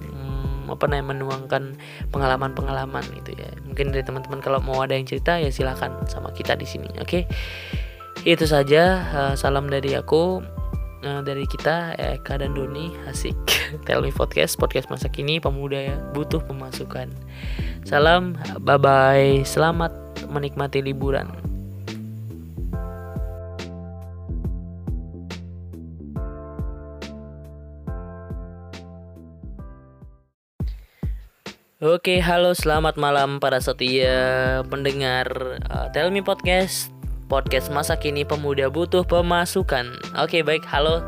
apa 0.70 0.90
namanya 0.90 1.14
menuangkan 1.16 1.78
pengalaman-pengalaman 2.10 3.04
gitu 3.22 3.36
ya. 3.38 3.50
Mungkin 3.66 3.94
dari 3.94 4.02
teman-teman 4.02 4.40
kalau 4.42 4.58
mau 4.58 4.82
ada 4.82 4.98
yang 4.98 5.06
cerita 5.06 5.38
ya 5.38 5.50
silahkan 5.50 5.94
sama 6.10 6.34
kita 6.34 6.58
di 6.58 6.66
sini 6.66 6.88
oke? 6.98 7.06
Okay? 7.06 7.22
itu 8.26 8.42
saja 8.42 9.06
uh, 9.14 9.34
salam 9.38 9.70
dari 9.70 9.94
aku 9.94 10.42
uh, 11.06 11.22
dari 11.22 11.46
kita 11.46 11.94
Eka 11.94 12.42
dan 12.42 12.58
Doni 12.58 12.90
asik. 13.06 13.38
Tell 13.86 14.02
Me 14.02 14.10
Podcast 14.10 14.58
podcast 14.58 14.90
masa 14.90 15.06
kini 15.06 15.38
pemuda 15.38 15.94
ya 15.94 15.96
butuh 16.10 16.42
pemasukan. 16.42 17.06
Salam 17.86 18.34
bye 18.58 18.82
bye 18.82 19.46
selamat 19.46 19.94
menikmati 20.26 20.82
liburan 20.82 21.30
Oke, 31.76 32.24
halo, 32.24 32.56
selamat 32.56 32.96
malam 32.96 33.36
para 33.36 33.60
setia 33.60 34.64
pendengar 34.64 35.28
uh, 35.68 35.92
Tell 35.92 36.08
Me 36.08 36.24
Podcast, 36.24 36.88
podcast 37.28 37.68
masa 37.68 38.00
kini 38.00 38.24
pemuda 38.24 38.72
butuh 38.72 39.04
pemasukan. 39.04 39.92
Oke, 40.16 40.40
baik, 40.40 40.64
halo 40.64 41.04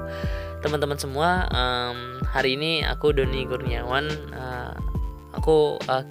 teman-teman 0.61 1.01
semua. 1.01 1.49
Um, 1.57 2.21
hari 2.21 2.61
ini 2.61 2.85
aku 2.85 3.17
Doni 3.17 3.49
Kurniawan, 3.49 4.13
uh, 4.37 4.77
aku 5.33 5.81
uh, 5.89 6.05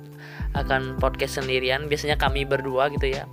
akan 0.58 0.98
podcast 0.98 1.38
sendirian. 1.38 1.86
Biasanya 1.86 2.18
kami 2.18 2.42
berdua 2.42 2.90
gitu 2.90 3.14
ya. 3.14 3.30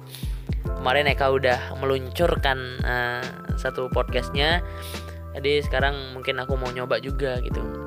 Kemarin 0.77 1.09
Eka 1.09 1.33
udah 1.33 1.81
meluncurkan 1.81 2.85
uh, 2.85 3.25
satu 3.57 3.89
podcastnya, 3.89 4.61
jadi 5.33 5.65
sekarang 5.65 5.97
mungkin 6.13 6.37
aku 6.37 6.53
mau 6.61 6.69
nyoba 6.69 7.01
juga 7.01 7.41
gitu 7.41 7.84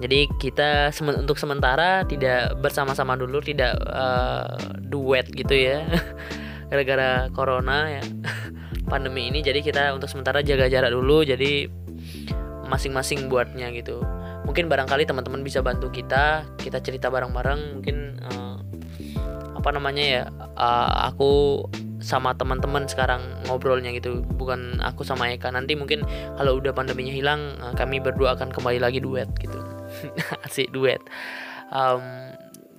jadi 0.00 0.26
kita 0.40 0.94
untuk 1.20 1.36
sementara 1.36 2.06
tidak 2.08 2.56
bersama-sama 2.64 3.18
dulu 3.18 3.44
tidak 3.44 3.76
uh, 3.86 4.56
duet 4.80 5.28
gitu 5.28 5.52
ya. 5.52 5.84
Gara-gara 6.72 7.28
corona 7.30 8.00
ya. 8.00 8.02
Pandemi 8.90 9.28
ini 9.28 9.44
jadi 9.44 9.60
kita 9.60 9.92
untuk 9.92 10.08
sementara 10.08 10.40
jaga 10.40 10.70
jarak 10.72 10.90
dulu 10.94 11.26
jadi 11.26 11.68
masing-masing 12.64 13.28
buatnya 13.28 13.68
gitu. 13.76 14.00
Mungkin 14.48 14.66
barangkali 14.66 15.04
teman-teman 15.04 15.44
bisa 15.44 15.60
bantu 15.60 15.92
kita 15.92 16.48
kita 16.56 16.80
cerita 16.80 17.12
bareng-bareng 17.12 17.78
mungkin 17.78 18.18
uh, 18.32 18.58
apa 19.54 19.70
namanya 19.70 20.04
ya 20.04 20.22
uh, 20.56 21.12
aku 21.12 21.62
sama 22.02 22.34
teman-teman 22.34 22.88
sekarang 22.88 23.22
ngobrolnya 23.46 23.92
gitu. 23.94 24.24
Bukan 24.24 24.80
aku 24.82 25.04
sama 25.04 25.30
Eka. 25.30 25.52
Nanti 25.52 25.76
mungkin 25.76 26.02
kalau 26.40 26.58
udah 26.58 26.72
pandeminya 26.74 27.12
hilang 27.12 27.60
kami 27.76 28.00
berdua 28.00 28.34
akan 28.34 28.50
kembali 28.50 28.80
lagi 28.82 28.98
duet 28.98 29.28
gitu 29.38 29.81
asik 30.46 30.70
duet. 30.74 31.00
Um, 31.72 32.02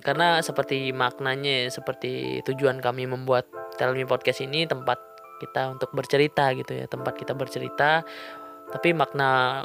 karena 0.04 0.44
seperti 0.44 0.92
maknanya 0.92 1.72
seperti 1.72 2.44
tujuan 2.44 2.78
kami 2.84 3.08
membuat 3.08 3.48
Tell 3.80 3.96
Me 3.96 4.04
Podcast 4.04 4.44
ini 4.44 4.68
tempat 4.68 5.00
kita 5.40 5.74
untuk 5.74 5.90
bercerita 5.96 6.52
gitu 6.54 6.76
ya 6.76 6.86
tempat 6.86 7.16
kita 7.16 7.32
bercerita. 7.32 8.04
Tapi 8.70 8.92
makna 8.92 9.62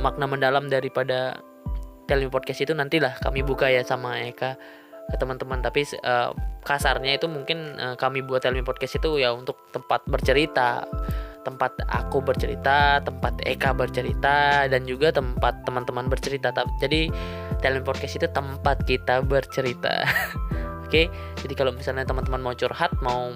makna 0.00 0.24
mendalam 0.24 0.72
daripada 0.72 1.40
Tell 2.08 2.24
Me 2.24 2.32
Podcast 2.32 2.64
itu 2.64 2.72
nantilah 2.72 3.20
kami 3.20 3.44
buka 3.44 3.68
ya 3.68 3.84
sama 3.84 4.18
Eka 4.24 4.56
ke 5.12 5.16
teman-teman. 5.20 5.60
Tapi 5.60 5.84
uh, 6.02 6.32
kasarnya 6.64 7.20
itu 7.20 7.28
mungkin 7.28 7.76
uh, 7.76 7.94
kami 8.00 8.24
buat 8.24 8.40
Tell 8.40 8.56
Me 8.56 8.64
Podcast 8.64 8.96
itu 8.96 9.20
ya 9.20 9.36
untuk 9.36 9.60
tempat 9.76 10.08
bercerita 10.08 10.88
tempat 11.42 11.72
aku 11.88 12.20
bercerita, 12.20 13.00
tempat 13.00 13.40
Eka 13.48 13.72
bercerita, 13.72 14.68
dan 14.68 14.84
juga 14.84 15.12
tempat 15.12 15.64
teman-teman 15.64 16.08
bercerita. 16.08 16.52
Jadi 16.80 17.08
Talent 17.60 17.84
Podcast 17.84 18.20
itu 18.20 18.28
tempat 18.28 18.84
kita 18.84 19.24
bercerita. 19.24 20.04
Oke, 20.90 21.06
okay? 21.06 21.06
jadi 21.38 21.54
kalau 21.54 21.70
misalnya 21.70 22.02
teman-teman 22.02 22.42
mau 22.42 22.54
curhat, 22.56 22.90
mau 22.98 23.30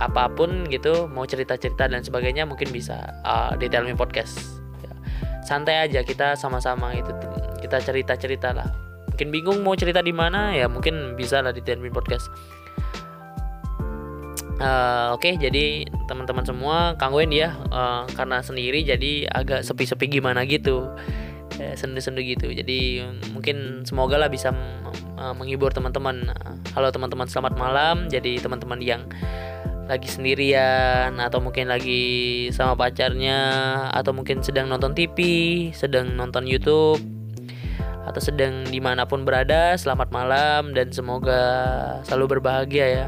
apa 0.00 0.26
pun 0.32 0.64
gitu, 0.72 1.06
mau 1.12 1.28
cerita-cerita 1.28 1.86
dan 1.86 2.00
sebagainya, 2.00 2.48
mungkin 2.48 2.72
bisa 2.72 2.96
uh, 3.28 3.52
di 3.60 3.68
Talent 3.68 4.00
Podcast. 4.00 4.62
Ya. 4.80 4.94
Santai 5.44 5.84
aja 5.84 6.00
kita 6.00 6.32
sama-sama 6.34 6.96
gitu, 6.96 7.12
kita 7.60 7.78
cerita-cerita 7.84 8.56
lah. 8.56 8.68
Mungkin 9.12 9.28
bingung 9.30 9.58
mau 9.62 9.76
cerita 9.76 10.00
di 10.00 10.10
mana, 10.10 10.56
ya 10.56 10.66
mungkin 10.66 11.12
bisa 11.14 11.44
lah 11.44 11.52
di 11.52 11.60
Talent 11.60 11.92
Podcast. 11.92 12.32
Uh, 14.54 15.10
Oke, 15.18 15.34
okay, 15.34 15.50
jadi 15.50 15.82
teman-teman 16.06 16.46
semua 16.46 16.94
kangguin 16.94 17.34
ya 17.34 17.58
uh, 17.74 18.06
karena 18.14 18.38
sendiri 18.38 18.86
jadi 18.86 19.26
agak 19.26 19.66
sepi-sepi 19.66 20.06
gimana 20.06 20.46
gitu, 20.46 20.94
uh, 21.58 21.74
sendu-sendu 21.74 22.22
gitu. 22.22 22.54
Jadi 22.54 23.02
mungkin 23.34 23.82
semoga 23.82 24.14
lah 24.14 24.30
bisa 24.30 24.54
uh, 25.18 25.34
menghibur 25.34 25.74
teman-teman. 25.74 26.30
halo 26.70 26.94
teman-teman, 26.94 27.26
selamat 27.26 27.58
malam. 27.58 28.06
Jadi 28.06 28.38
teman-teman 28.38 28.78
yang 28.78 29.02
lagi 29.90 30.06
sendirian 30.06 31.18
atau 31.18 31.42
mungkin 31.42 31.68
lagi 31.68 32.48
sama 32.54 32.78
pacarnya 32.78 33.38
atau 33.90 34.14
mungkin 34.14 34.38
sedang 34.38 34.70
nonton 34.70 34.94
TV, 34.94 35.18
sedang 35.74 36.14
nonton 36.14 36.46
YouTube 36.46 37.02
atau 38.04 38.20
sedang 38.20 38.68
di 38.68 38.78
mana 38.78 39.02
pun 39.08 39.26
berada, 39.26 39.74
selamat 39.74 40.14
malam 40.14 40.76
dan 40.76 40.94
semoga 40.94 41.42
selalu 42.06 42.38
berbahagia 42.38 42.86
ya 42.86 43.06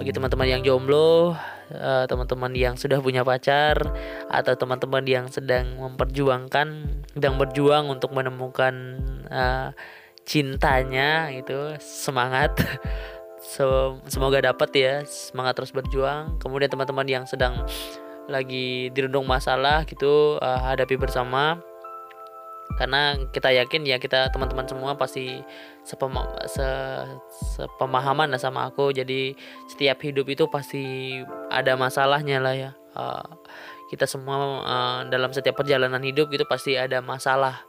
bagi 0.00 0.16
teman-teman 0.16 0.48
yang 0.48 0.62
jomblo, 0.64 1.36
uh, 1.76 2.04
teman-teman 2.08 2.56
yang 2.56 2.72
sudah 2.72 3.04
punya 3.04 3.20
pacar, 3.20 3.76
atau 4.32 4.56
teman-teman 4.56 5.04
yang 5.04 5.28
sedang 5.28 5.76
memperjuangkan, 5.76 6.88
sedang 7.12 7.36
berjuang 7.36 7.92
untuk 7.92 8.16
menemukan 8.16 8.96
uh, 9.28 9.76
cintanya, 10.24 11.28
itu 11.28 11.76
semangat. 11.84 12.56
Semoga 14.08 14.40
dapat 14.40 14.72
ya, 14.72 14.94
semangat 15.04 15.60
terus 15.60 15.76
berjuang. 15.76 16.40
Kemudian 16.40 16.72
teman-teman 16.72 17.04
yang 17.04 17.24
sedang 17.28 17.60
lagi 18.24 18.88
dirundung 18.96 19.28
masalah 19.28 19.84
gitu, 19.84 20.40
uh, 20.40 20.60
hadapi 20.64 20.96
bersama 20.96 21.60
karena 22.80 23.12
kita 23.28 23.52
yakin 23.52 23.84
ya 23.84 24.00
kita 24.00 24.32
teman-teman 24.32 24.64
semua 24.64 24.96
pasti 24.96 25.44
sepema 25.84 26.24
se 26.48 26.64
sepemahaman 27.60 28.32
lah 28.32 28.40
sama 28.40 28.72
aku. 28.72 28.88
Jadi 28.88 29.36
setiap 29.68 30.00
hidup 30.00 30.24
itu 30.32 30.48
pasti 30.48 31.20
ada 31.52 31.76
masalahnya 31.76 32.40
lah 32.40 32.54
ya. 32.56 32.70
Uh, 32.96 33.20
kita 33.92 34.08
semua 34.08 34.64
uh, 34.64 35.00
dalam 35.12 35.28
setiap 35.28 35.60
perjalanan 35.60 36.00
hidup 36.00 36.32
itu 36.32 36.48
pasti 36.48 36.80
ada 36.80 37.04
masalah 37.04 37.68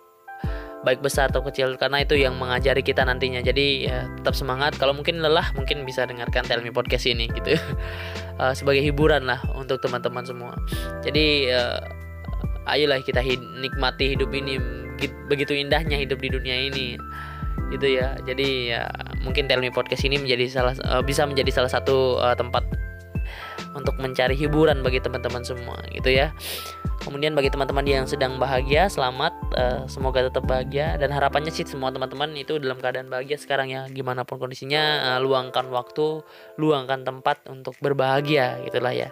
baik 0.87 1.03
besar 1.03 1.27
atau 1.27 1.43
kecil. 1.43 1.75
Karena 1.75 2.07
itu 2.07 2.15
yang 2.15 2.39
mengajari 2.39 2.79
kita 2.79 3.03
nantinya. 3.03 3.43
Jadi 3.43 3.91
ya 3.91 4.07
tetap 4.15 4.31
semangat. 4.31 4.79
Kalau 4.79 4.95
mungkin 4.95 5.19
lelah 5.19 5.51
mungkin 5.59 5.83
bisa 5.83 6.07
dengarkan 6.07 6.47
Tell 6.47 6.63
Me 6.63 6.71
Podcast 6.71 7.03
ini 7.03 7.27
gitu. 7.35 7.59
Uh, 8.39 8.55
sebagai 8.57 8.79
hiburan 8.79 9.27
lah 9.27 9.43
untuk 9.59 9.83
teman-teman 9.83 10.23
semua. 10.23 10.55
Jadi 11.03 11.51
uh, 11.51 11.83
ayolah 12.71 13.03
kita 13.03 13.19
hid 13.19 13.43
nikmati 13.59 14.15
hidup 14.15 14.31
ini 14.31 14.55
begitu 15.29 15.55
indahnya 15.55 15.97
hidup 15.97 16.19
di 16.19 16.29
dunia 16.29 16.69
ini. 16.69 16.99
Gitu 17.71 17.87
ya. 17.97 18.19
Jadi 18.27 18.75
ya 18.75 18.91
mungkin 19.23 19.47
Tell 19.47 19.63
Me 19.63 19.71
Podcast 19.71 20.03
ini 20.03 20.19
menjadi 20.19 20.45
salah 20.51 20.75
uh, 20.85 21.01
bisa 21.01 21.23
menjadi 21.23 21.49
salah 21.49 21.71
satu 21.71 22.19
uh, 22.19 22.35
tempat 22.35 22.67
untuk 23.71 23.95
mencari 24.03 24.35
hiburan 24.35 24.83
bagi 24.83 24.99
teman-teman 24.99 25.41
semua 25.47 25.79
gitu 25.95 26.11
ya. 26.11 26.35
Kemudian 27.01 27.33
bagi 27.33 27.49
teman-teman 27.49 27.81
yang 27.87 28.05
sedang 28.05 28.37
bahagia 28.37 28.85
selamat 28.91 29.33
uh, 29.55 29.81
semoga 29.87 30.27
tetap 30.27 30.43
bahagia. 30.43 30.99
Dan 30.99 31.15
harapannya 31.15 31.49
sih 31.49 31.63
semua 31.63 31.89
teman-teman 31.89 32.35
itu 32.35 32.59
dalam 32.59 32.77
keadaan 32.77 33.07
bahagia 33.07 33.39
sekarang 33.39 33.71
ya. 33.71 33.87
Gimana 33.87 34.27
pun 34.27 34.37
kondisinya 34.37 35.15
uh, 35.15 35.19
luangkan 35.23 35.71
waktu 35.71 36.21
luangkan 36.59 37.07
tempat 37.07 37.47
untuk 37.47 37.73
berbahagia 37.79 38.59
gitulah 38.67 38.91
ya 38.91 39.09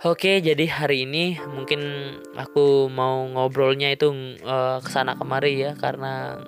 Oke, 0.00 0.40
jadi 0.40 0.64
hari 0.64 1.04
ini 1.04 1.36
mungkin 1.44 1.84
aku 2.32 2.88
mau 2.88 3.20
ngobrolnya 3.28 3.92
itu 3.92 4.08
uh, 4.40 4.80
ke 4.80 4.88
sana 4.88 5.12
kemari 5.12 5.60
ya 5.60 5.76
karena 5.76 6.40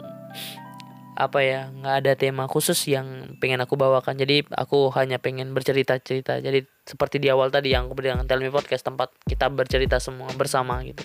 apa 1.13 1.45
ya 1.45 1.69
nggak 1.69 1.97
ada 2.01 2.13
tema 2.17 2.49
khusus 2.49 2.81
yang 2.89 3.37
pengen 3.45 3.61
aku 3.61 3.77
bawakan. 3.77 4.17
Jadi 4.17 4.49
aku 4.57 4.89
hanya 4.97 5.21
pengen 5.21 5.53
bercerita 5.53 6.01
cerita 6.01 6.41
jadi 6.41 6.65
seperti 6.89 7.21
di 7.21 7.29
awal 7.29 7.53
tadi 7.53 7.77
yang 7.77 7.93
aku 7.93 8.01
bilang 8.01 8.25
Tell 8.25 8.41
Me 8.41 8.49
Podcast 8.49 8.89
tempat 8.89 9.13
kita 9.29 9.53
bercerita 9.53 10.01
semua 10.01 10.33
bersama 10.33 10.81
gitu. 10.89 11.05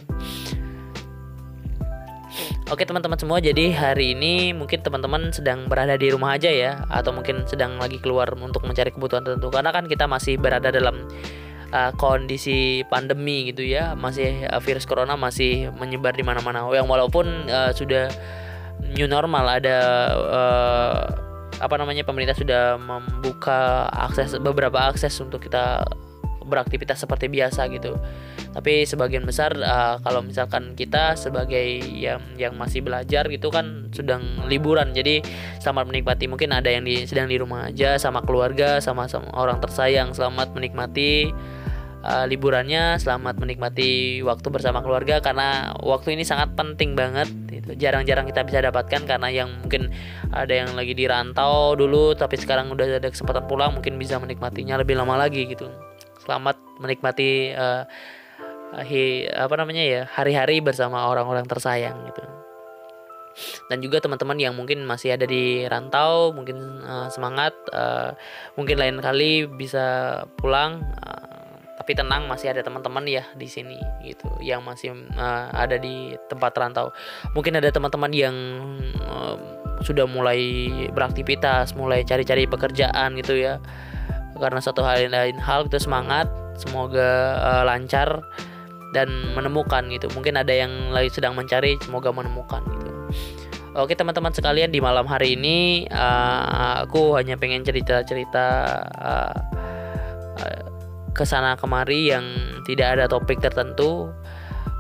Oke 2.72 2.88
teman-teman 2.88 3.20
semua 3.20 3.44
jadi 3.44 3.76
hari 3.76 4.16
ini 4.16 4.56
mungkin 4.56 4.80
teman-teman 4.80 5.36
sedang 5.36 5.68
berada 5.68 6.00
di 6.00 6.08
rumah 6.16 6.40
aja 6.40 6.48
ya 6.48 6.88
atau 6.88 7.12
mungkin 7.12 7.44
sedang 7.44 7.76
lagi 7.76 8.00
keluar 8.00 8.32
untuk 8.40 8.64
mencari 8.64 8.96
kebutuhan 8.96 9.28
tertentu. 9.28 9.52
Karena 9.52 9.76
kan 9.76 9.92
kita 9.92 10.08
masih 10.08 10.40
berada 10.40 10.72
dalam 10.72 11.12
uh, 11.72 11.92
kondisi 11.96 12.84
pandemi 12.88 13.52
gitu 13.52 13.64
ya 13.64 13.96
masih 13.96 14.48
uh, 14.48 14.62
virus 14.62 14.88
corona 14.88 15.16
masih 15.20 15.72
menyebar 15.76 16.16
di 16.16 16.24
mana-mana. 16.24 16.68
Yang 16.72 16.88
walaupun 16.88 17.26
uh, 17.50 17.72
sudah 17.76 18.12
new 18.94 19.10
normal 19.10 19.60
ada 19.60 19.78
uh, 20.16 20.98
apa 21.58 21.76
namanya 21.82 22.06
pemerintah 22.06 22.38
sudah 22.38 22.78
membuka 22.78 23.90
akses 23.90 24.38
beberapa 24.38 24.78
akses 24.78 25.18
untuk 25.18 25.42
kita 25.42 25.82
beraktivitas 26.48 27.04
seperti 27.04 27.28
biasa 27.28 27.68
gitu. 27.74 28.00
Tapi 28.56 28.88
sebagian 28.88 29.28
besar 29.28 29.54
uh, 29.54 30.00
kalau 30.02 30.24
misalkan 30.24 30.74
kita 30.74 31.14
sebagai 31.20 31.84
yang 31.84 32.24
yang 32.40 32.56
masih 32.56 32.82
belajar 32.82 33.28
gitu 33.28 33.52
kan 33.52 33.92
sedang 33.92 34.24
liburan. 34.48 34.96
Jadi 34.96 35.22
selamat 35.60 35.92
menikmati. 35.92 36.26
Mungkin 36.32 36.56
ada 36.56 36.72
yang 36.72 36.88
di 36.88 37.04
sedang 37.04 37.28
di 37.28 37.38
rumah 37.38 37.70
aja 37.70 38.00
sama 38.00 38.24
keluarga 38.24 38.80
sama 38.80 39.06
sama 39.12 39.30
orang 39.36 39.60
tersayang. 39.60 40.16
Selamat 40.16 40.56
menikmati 40.56 41.30
uh, 42.04 42.26
liburannya, 42.30 42.98
selamat 43.02 43.42
menikmati 43.42 44.22
waktu 44.22 44.48
bersama 44.52 44.84
keluarga 44.86 45.22
karena 45.22 45.74
waktu 45.82 46.14
ini 46.18 46.28
sangat 46.28 46.54
penting 46.54 46.94
banget. 46.94 47.30
Itu 47.50 47.74
jarang-jarang 47.78 48.28
kita 48.30 48.46
bisa 48.46 48.60
dapatkan 48.62 49.08
karena 49.08 49.30
yang 49.32 49.50
mungkin 49.64 49.90
ada 50.30 50.54
yang 50.54 50.76
lagi 50.76 50.94
di 50.94 51.06
rantau 51.08 51.74
dulu 51.74 52.14
tapi 52.14 52.38
sekarang 52.38 52.70
udah 52.74 53.00
ada 53.02 53.10
kesempatan 53.10 53.48
pulang 53.48 53.74
mungkin 53.74 53.98
bisa 53.98 54.20
menikmatinya 54.22 54.78
lebih 54.78 54.98
lama 55.00 55.18
lagi 55.18 55.48
gitu. 55.48 55.70
Selamat 56.22 56.60
menikmati 56.84 57.56
uh, 57.56 57.88
hi, 58.84 59.32
apa 59.32 59.56
namanya 59.56 59.84
ya 59.86 60.02
hari-hari 60.12 60.60
bersama 60.60 61.08
orang-orang 61.08 61.48
tersayang 61.48 62.04
gitu 62.12 62.38
dan 63.70 63.78
juga 63.86 64.02
teman-teman 64.02 64.38
yang 64.42 64.54
mungkin 64.58 64.82
masih 64.84 65.14
ada 65.14 65.30
di 65.30 65.66
rantau 65.70 66.34
mungkin 66.34 66.82
uh, 66.82 67.08
semangat 67.14 67.54
uh, 67.70 68.18
mungkin 68.58 68.82
lain 68.82 68.98
kali 68.98 69.46
bisa 69.46 70.26
pulang 70.42 70.82
uh, 71.06 71.37
tapi 71.78 71.94
tenang 71.94 72.26
masih 72.26 72.50
ada 72.50 72.66
teman-teman 72.66 73.06
ya 73.06 73.24
di 73.38 73.46
sini 73.46 73.78
gitu. 74.02 74.26
Yang 74.42 74.62
masih 74.66 74.90
uh, 75.14 75.54
ada 75.54 75.78
di 75.78 76.18
tempat 76.26 76.58
rantau. 76.58 76.90
Mungkin 77.38 77.54
ada 77.54 77.70
teman-teman 77.70 78.10
yang 78.12 78.36
uh, 79.06 79.38
sudah 79.86 80.10
mulai 80.10 80.68
beraktivitas 80.90 81.78
mulai 81.78 82.02
cari-cari 82.02 82.50
pekerjaan 82.50 83.14
gitu 83.22 83.38
ya. 83.38 83.62
Karena 84.34 84.58
satu 84.58 84.82
hal 84.82 85.06
lain 85.06 85.38
hal 85.38 85.70
itu 85.70 85.78
semangat 85.78 86.26
semoga 86.58 87.38
uh, 87.46 87.64
lancar 87.64 88.26
dan 88.98 89.08
menemukan 89.38 89.86
gitu. 89.94 90.10
Mungkin 90.18 90.42
ada 90.42 90.52
yang 90.52 90.90
lagi 90.90 91.14
sedang 91.14 91.38
mencari 91.38 91.78
semoga 91.86 92.10
menemukan 92.10 92.66
gitu. 92.82 92.92
Oke 93.78 93.94
teman-teman 93.94 94.34
sekalian 94.34 94.74
di 94.74 94.82
malam 94.82 95.06
hari 95.06 95.38
ini 95.38 95.86
uh, 95.94 96.82
aku 96.82 97.14
hanya 97.14 97.38
pengen 97.38 97.62
cerita-cerita 97.62 98.66
ke 101.18 101.26
sana 101.26 101.58
kemari 101.58 102.14
yang 102.14 102.24
tidak 102.70 102.94
ada 102.94 103.06
topik 103.10 103.42
tertentu. 103.42 104.14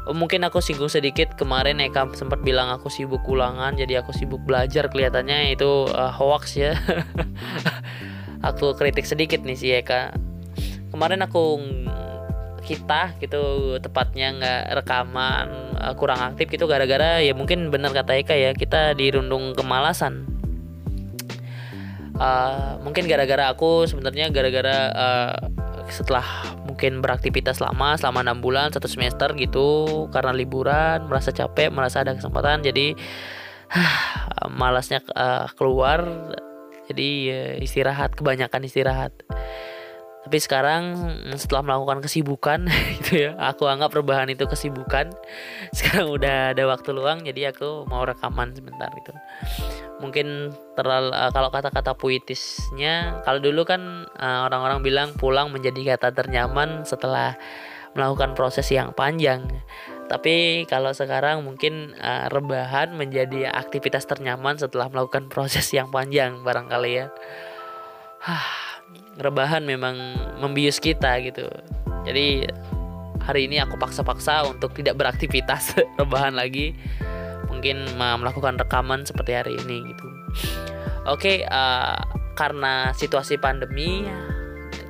Mungkin 0.07 0.45
aku 0.47 0.63
singgung 0.63 0.87
sedikit 0.87 1.35
kemarin 1.35 1.83
Eka 1.83 2.07
sempat 2.15 2.39
bilang 2.39 2.71
aku 2.71 2.87
sibuk 2.87 3.27
ulangan 3.27 3.75
jadi 3.75 3.99
aku 4.05 4.15
sibuk 4.15 4.39
belajar 4.45 4.87
kelihatannya 4.87 5.57
itu 5.57 5.89
uh, 5.89 6.13
hoax 6.13 6.55
ya. 6.55 6.77
aku 8.47 8.77
kritik 8.77 9.03
sedikit 9.03 9.41
nih 9.43 9.57
si 9.57 9.67
Eka. 9.73 10.15
Kemarin 10.93 11.25
aku 11.25 11.59
kita 12.67 13.15
gitu 13.23 13.75
tepatnya 13.79 14.27
nggak 14.37 14.63
rekaman 14.83 15.47
uh, 15.79 15.95
kurang 15.95 16.19
aktif 16.19 16.51
gitu 16.51 16.67
gara-gara 16.67 17.23
ya 17.23 17.31
mungkin 17.31 17.71
benar 17.71 17.95
kata 17.95 18.19
Eka 18.19 18.35
ya 18.35 18.51
kita 18.51 18.91
dirundung 18.91 19.55
kemalasan 19.55 20.27
uh, 22.19 22.75
mungkin 22.83 23.07
gara-gara 23.07 23.55
aku 23.55 23.87
sebenarnya 23.87 24.27
gara-gara 24.35 24.77
uh, 24.91 25.35
setelah 25.89 26.25
mungkin 26.67 26.99
beraktivitas 26.99 27.63
lama 27.63 27.95
selama 27.95 28.25
enam 28.25 28.39
bulan 28.43 28.69
satu 28.71 28.85
semester 28.85 29.31
gitu 29.35 30.05
karena 30.11 30.35
liburan 30.35 31.07
merasa 31.07 31.31
capek 31.31 31.71
merasa 31.71 32.03
ada 32.03 32.15
kesempatan 32.15 32.63
jadi 32.63 32.95
malasnya 34.59 35.03
uh, 35.15 35.47
keluar 35.55 36.05
jadi 36.87 37.09
uh, 37.31 37.55
istirahat 37.63 38.15
kebanyakan 38.15 38.63
istirahat. 38.63 39.13
Tapi 40.27 40.43
sekarang 40.43 40.83
setelah 41.39 41.63
melakukan 41.63 42.03
kesibukan 42.03 42.67
gitu 42.99 43.27
ya 43.27 43.31
aku 43.39 43.67
anggap 43.67 43.95
perubahan 43.95 44.27
itu 44.27 44.43
kesibukan. 44.43 45.11
Sekarang 45.77 46.11
udah 46.11 46.51
ada 46.51 46.63
waktu 46.67 46.89
luang 46.91 47.23
jadi 47.23 47.55
aku 47.55 47.87
mau 47.87 48.03
rekaman 48.03 48.51
sebentar 48.51 48.91
gitu 48.91 49.15
mungkin 49.97 50.53
terlalu 50.77 51.09
uh, 51.09 51.33
kalau 51.33 51.49
kata-kata 51.49 51.97
puitisnya 51.97 53.21
kalau 53.25 53.41
dulu 53.41 53.65
kan 53.65 54.05
uh, 54.17 54.45
orang-orang 54.45 54.85
bilang 54.85 55.09
pulang 55.17 55.49
menjadi 55.49 55.97
kata 55.97 56.13
ternyaman 56.13 56.85
setelah 56.85 57.33
melakukan 57.97 58.37
proses 58.37 58.69
yang 58.69 58.93
panjang. 58.93 59.49
Tapi 60.07 60.63
kalau 60.69 60.93
sekarang 60.93 61.43
mungkin 61.43 61.97
uh, 61.97 62.29
rebahan 62.29 62.93
menjadi 62.93 63.49
aktivitas 63.49 64.05
ternyaman 64.05 64.55
setelah 64.61 64.87
melakukan 64.87 65.27
proses 65.33 65.65
yang 65.73 65.89
panjang 65.89 66.45
barangkali 66.45 66.91
ya. 66.93 67.07
Rebahan 69.17 69.65
memang 69.65 69.97
membius 70.37 70.77
kita 70.77 71.17
gitu. 71.25 71.49
Jadi 72.05 72.45
hari 73.25 73.49
ini 73.49 73.59
aku 73.59 73.75
paksa-paksa 73.75 74.45
untuk 74.47 74.71
tidak 74.77 74.95
beraktivitas 74.95 75.75
rebahan 75.99 76.37
lagi 76.37 76.77
mungkin 77.57 77.97
melakukan 77.97 78.61
rekaman 78.61 79.01
seperti 79.01 79.33
hari 79.33 79.53
ini 79.57 79.97
gitu. 79.97 80.05
Oke 81.09 81.41
okay, 81.41 81.49
uh, 81.49 81.97
karena 82.37 82.93
situasi 82.93 83.41
pandemi 83.41 84.05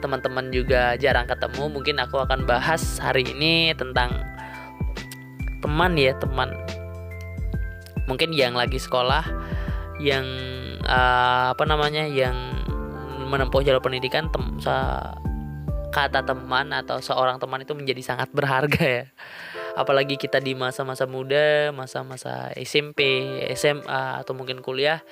teman-teman 0.03 0.51
juga 0.51 0.99
jarang 0.99 1.25
ketemu 1.25 1.71
mungkin 1.71 1.95
aku 2.03 2.19
akan 2.21 2.43
bahas 2.43 2.99
hari 2.99 3.23
ini 3.23 3.71
tentang 3.73 4.11
teman 5.63 5.95
ya 5.95 6.11
teman. 6.19 6.51
Mungkin 8.11 8.35
yang 8.35 8.53
lagi 8.59 8.77
sekolah 8.77 9.23
yang 10.03 10.27
uh, 10.83 11.55
apa 11.55 11.63
namanya 11.63 12.03
yang 12.05 12.35
menempuh 13.27 13.63
jalur 13.63 13.79
pendidikan 13.79 14.27
tem 14.29 14.59
kata 15.87 16.21
teman 16.21 16.69
atau 16.75 17.01
seorang 17.01 17.41
teman 17.41 17.63
itu 17.63 17.73
menjadi 17.73 18.13
sangat 18.13 18.29
berharga 18.29 18.83
ya 18.85 19.05
apalagi 19.77 20.17
kita 20.17 20.41
di 20.41 20.57
masa-masa 20.57 21.05
muda 21.05 21.69
masa-masa 21.69 22.49
SMP 22.57 23.29
SMA 23.53 24.17
atau 24.17 24.33
mungkin 24.33 24.65
kuliah 24.65 25.05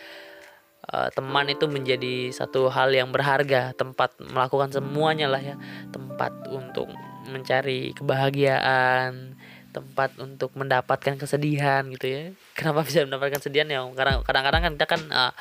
uh, 0.89 1.09
teman 1.13 1.45
itu 1.49 1.69
menjadi 1.69 2.33
satu 2.33 2.69
hal 2.73 2.93
yang 2.93 3.13
berharga. 3.13 3.77
Tempat 3.77 4.17
melakukan 4.21 4.73
semuanya 4.73 5.29
lah 5.29 5.41
ya. 5.41 5.55
Tempat 5.93 6.49
untuk 6.49 6.89
mencari 7.29 7.93
kebahagiaan 7.93 9.37
tempat 9.75 10.15
untuk 10.23 10.55
mendapatkan 10.55 11.19
kesedihan 11.19 11.83
gitu 11.91 12.07
ya. 12.07 12.21
Kenapa 12.55 12.87
bisa 12.87 13.03
mendapatkan 13.03 13.43
kesedihan 13.43 13.67
ya? 13.67 13.83
Karena 13.91 14.23
kadang-kadang 14.23 14.61
kan 14.63 14.71
kita 14.79 14.87
kan 14.87 15.01
uh, 15.11 15.33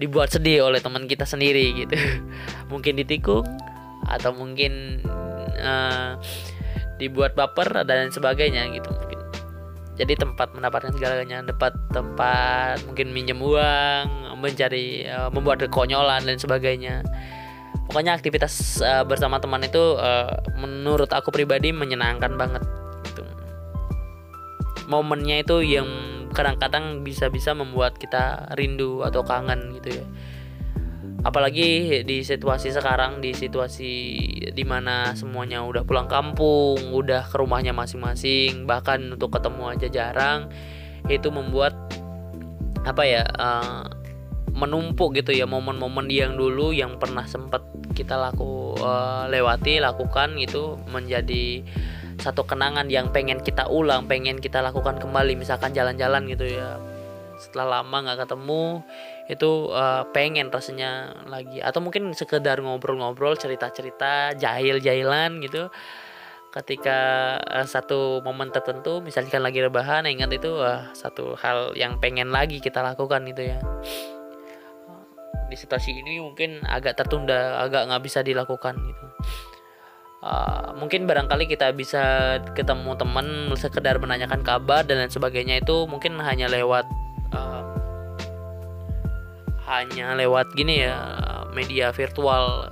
dibuat 0.00 0.32
sedih 0.32 0.64
oleh 0.64 0.80
teman 0.80 1.04
kita 1.04 1.28
sendiri 1.28 1.84
gitu. 1.84 1.92
Mungkin 2.72 2.96
ditikung 2.96 3.44
atau 4.08 4.36
mungkin 4.36 5.00
uh, 5.60 6.16
dibuat 7.06 7.36
baper 7.36 7.84
dan 7.84 8.08
sebagainya 8.08 8.72
gitu 8.72 8.88
mungkin. 8.90 9.20
Jadi 9.94 10.18
tempat 10.18 10.50
mendapatkan 10.56 10.90
segalanya 10.90 11.44
tempat 11.46 11.76
tempat 11.94 12.82
mungkin 12.90 13.14
minjem 13.14 13.38
uang 13.38 14.34
mencari 14.42 15.06
uh, 15.06 15.30
membuat 15.30 15.62
kekonyolan 15.68 16.26
dan 16.26 16.36
sebagainya. 16.40 17.06
Pokoknya 17.86 18.16
aktivitas 18.18 18.82
uh, 18.82 19.06
bersama 19.06 19.38
teman 19.38 19.62
itu 19.62 20.00
uh, 20.00 20.34
menurut 20.58 21.12
aku 21.14 21.30
pribadi 21.30 21.70
menyenangkan 21.70 22.34
banget 22.34 22.62
gitu. 23.06 23.22
momennya 24.90 25.46
itu 25.46 25.62
yang 25.62 25.86
kadang-kadang 26.34 27.06
bisa-bisa 27.06 27.54
membuat 27.54 27.94
kita 27.96 28.50
rindu 28.58 29.06
atau 29.06 29.22
kangen 29.22 29.78
gitu 29.78 30.02
ya 30.02 30.04
apalagi 31.24 32.04
di 32.04 32.20
situasi 32.20 32.68
sekarang 32.68 33.24
di 33.24 33.32
situasi 33.32 33.90
di 34.52 34.64
mana 34.68 35.16
semuanya 35.16 35.64
udah 35.64 35.82
pulang 35.88 36.04
kampung 36.04 36.92
udah 36.92 37.24
ke 37.24 37.36
rumahnya 37.40 37.72
masing-masing 37.72 38.68
bahkan 38.68 39.00
untuk 39.16 39.32
ketemu 39.32 39.72
aja 39.72 39.88
jarang 39.88 40.52
itu 41.08 41.32
membuat 41.32 41.72
apa 42.84 43.02
ya 43.08 43.24
uh, 43.40 43.88
menumpuk 44.52 45.16
gitu 45.16 45.32
ya 45.32 45.48
momen-momen 45.48 46.12
yang 46.12 46.36
dulu 46.36 46.76
yang 46.76 47.00
pernah 47.00 47.24
sempat 47.24 47.64
kita 47.96 48.20
laku 48.20 48.76
uh, 48.78 49.24
lewati 49.26 49.80
lakukan 49.80 50.36
itu 50.36 50.76
menjadi 50.92 51.64
satu 52.20 52.46
kenangan 52.46 52.86
yang 52.92 53.10
pengen 53.10 53.40
kita 53.40 53.66
ulang 53.66 54.06
pengen 54.06 54.38
kita 54.38 54.60
lakukan 54.60 55.00
kembali 55.00 55.34
misalkan 55.40 55.74
jalan-jalan 55.74 56.28
gitu 56.30 56.46
ya 56.46 56.78
setelah 57.44 57.80
lama 57.80 57.96
nggak 58.00 58.24
ketemu 58.24 58.80
itu 59.28 59.68
uh, 59.72 60.08
pengen 60.16 60.48
rasanya 60.48 61.12
lagi. 61.28 61.60
Atau 61.60 61.84
mungkin 61.84 62.12
sekedar 62.16 62.60
ngobrol-ngobrol 62.64 63.36
cerita-cerita 63.36 64.32
jahil-jahilan 64.40 65.44
gitu. 65.44 65.68
Ketika 66.48 66.98
uh, 67.44 67.66
satu 67.66 68.24
momen 68.24 68.48
tertentu 68.48 69.04
misalkan 69.04 69.44
lagi 69.44 69.60
rebahan 69.60 70.08
ingat 70.08 70.32
itu 70.32 70.56
uh, 70.56 70.88
satu 70.96 71.36
hal 71.36 71.76
yang 71.76 72.00
pengen 72.00 72.32
lagi 72.32 72.64
kita 72.64 72.80
lakukan 72.80 73.20
gitu 73.28 73.52
ya. 73.52 73.58
Di 75.52 75.56
situasi 75.60 75.92
ini 75.92 76.24
mungkin 76.24 76.64
agak 76.64 76.96
tertunda 76.96 77.60
agak 77.60 77.92
nggak 77.92 78.02
bisa 78.02 78.24
dilakukan 78.24 78.80
gitu. 78.80 79.06
Uh, 80.24 80.72
mungkin 80.80 81.04
barangkali 81.04 81.44
kita 81.44 81.68
bisa 81.76 82.40
ketemu 82.56 82.96
teman 82.96 83.52
sekedar 83.60 84.00
menanyakan 84.00 84.40
kabar 84.40 84.80
dan 84.80 85.04
lain 85.04 85.12
sebagainya 85.12 85.60
itu 85.60 85.84
mungkin 85.84 86.16
hanya 86.16 86.48
lewat 86.48 86.88
uh, 87.34 87.62
hanya 89.66 90.14
lewat 90.14 90.54
gini 90.54 90.86
ya 90.86 90.96
media 91.50 91.90
virtual 91.90 92.70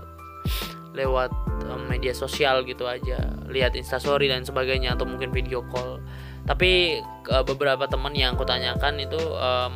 lewat 0.92 1.32
uh, 1.68 1.80
media 1.88 2.12
sosial 2.12 2.62
gitu 2.68 2.84
aja 2.84 3.32
lihat 3.48 3.76
instastory 3.76 4.28
dan 4.28 4.44
sebagainya 4.44 4.96
atau 4.96 5.08
mungkin 5.08 5.32
video 5.32 5.64
call. 5.72 6.00
Tapi 6.42 7.00
uh, 7.30 7.44
beberapa 7.46 7.86
teman 7.86 8.12
yang 8.12 8.34
aku 8.34 8.42
tanyakan 8.42 8.98
itu 8.98 9.18
uh, 9.18 9.70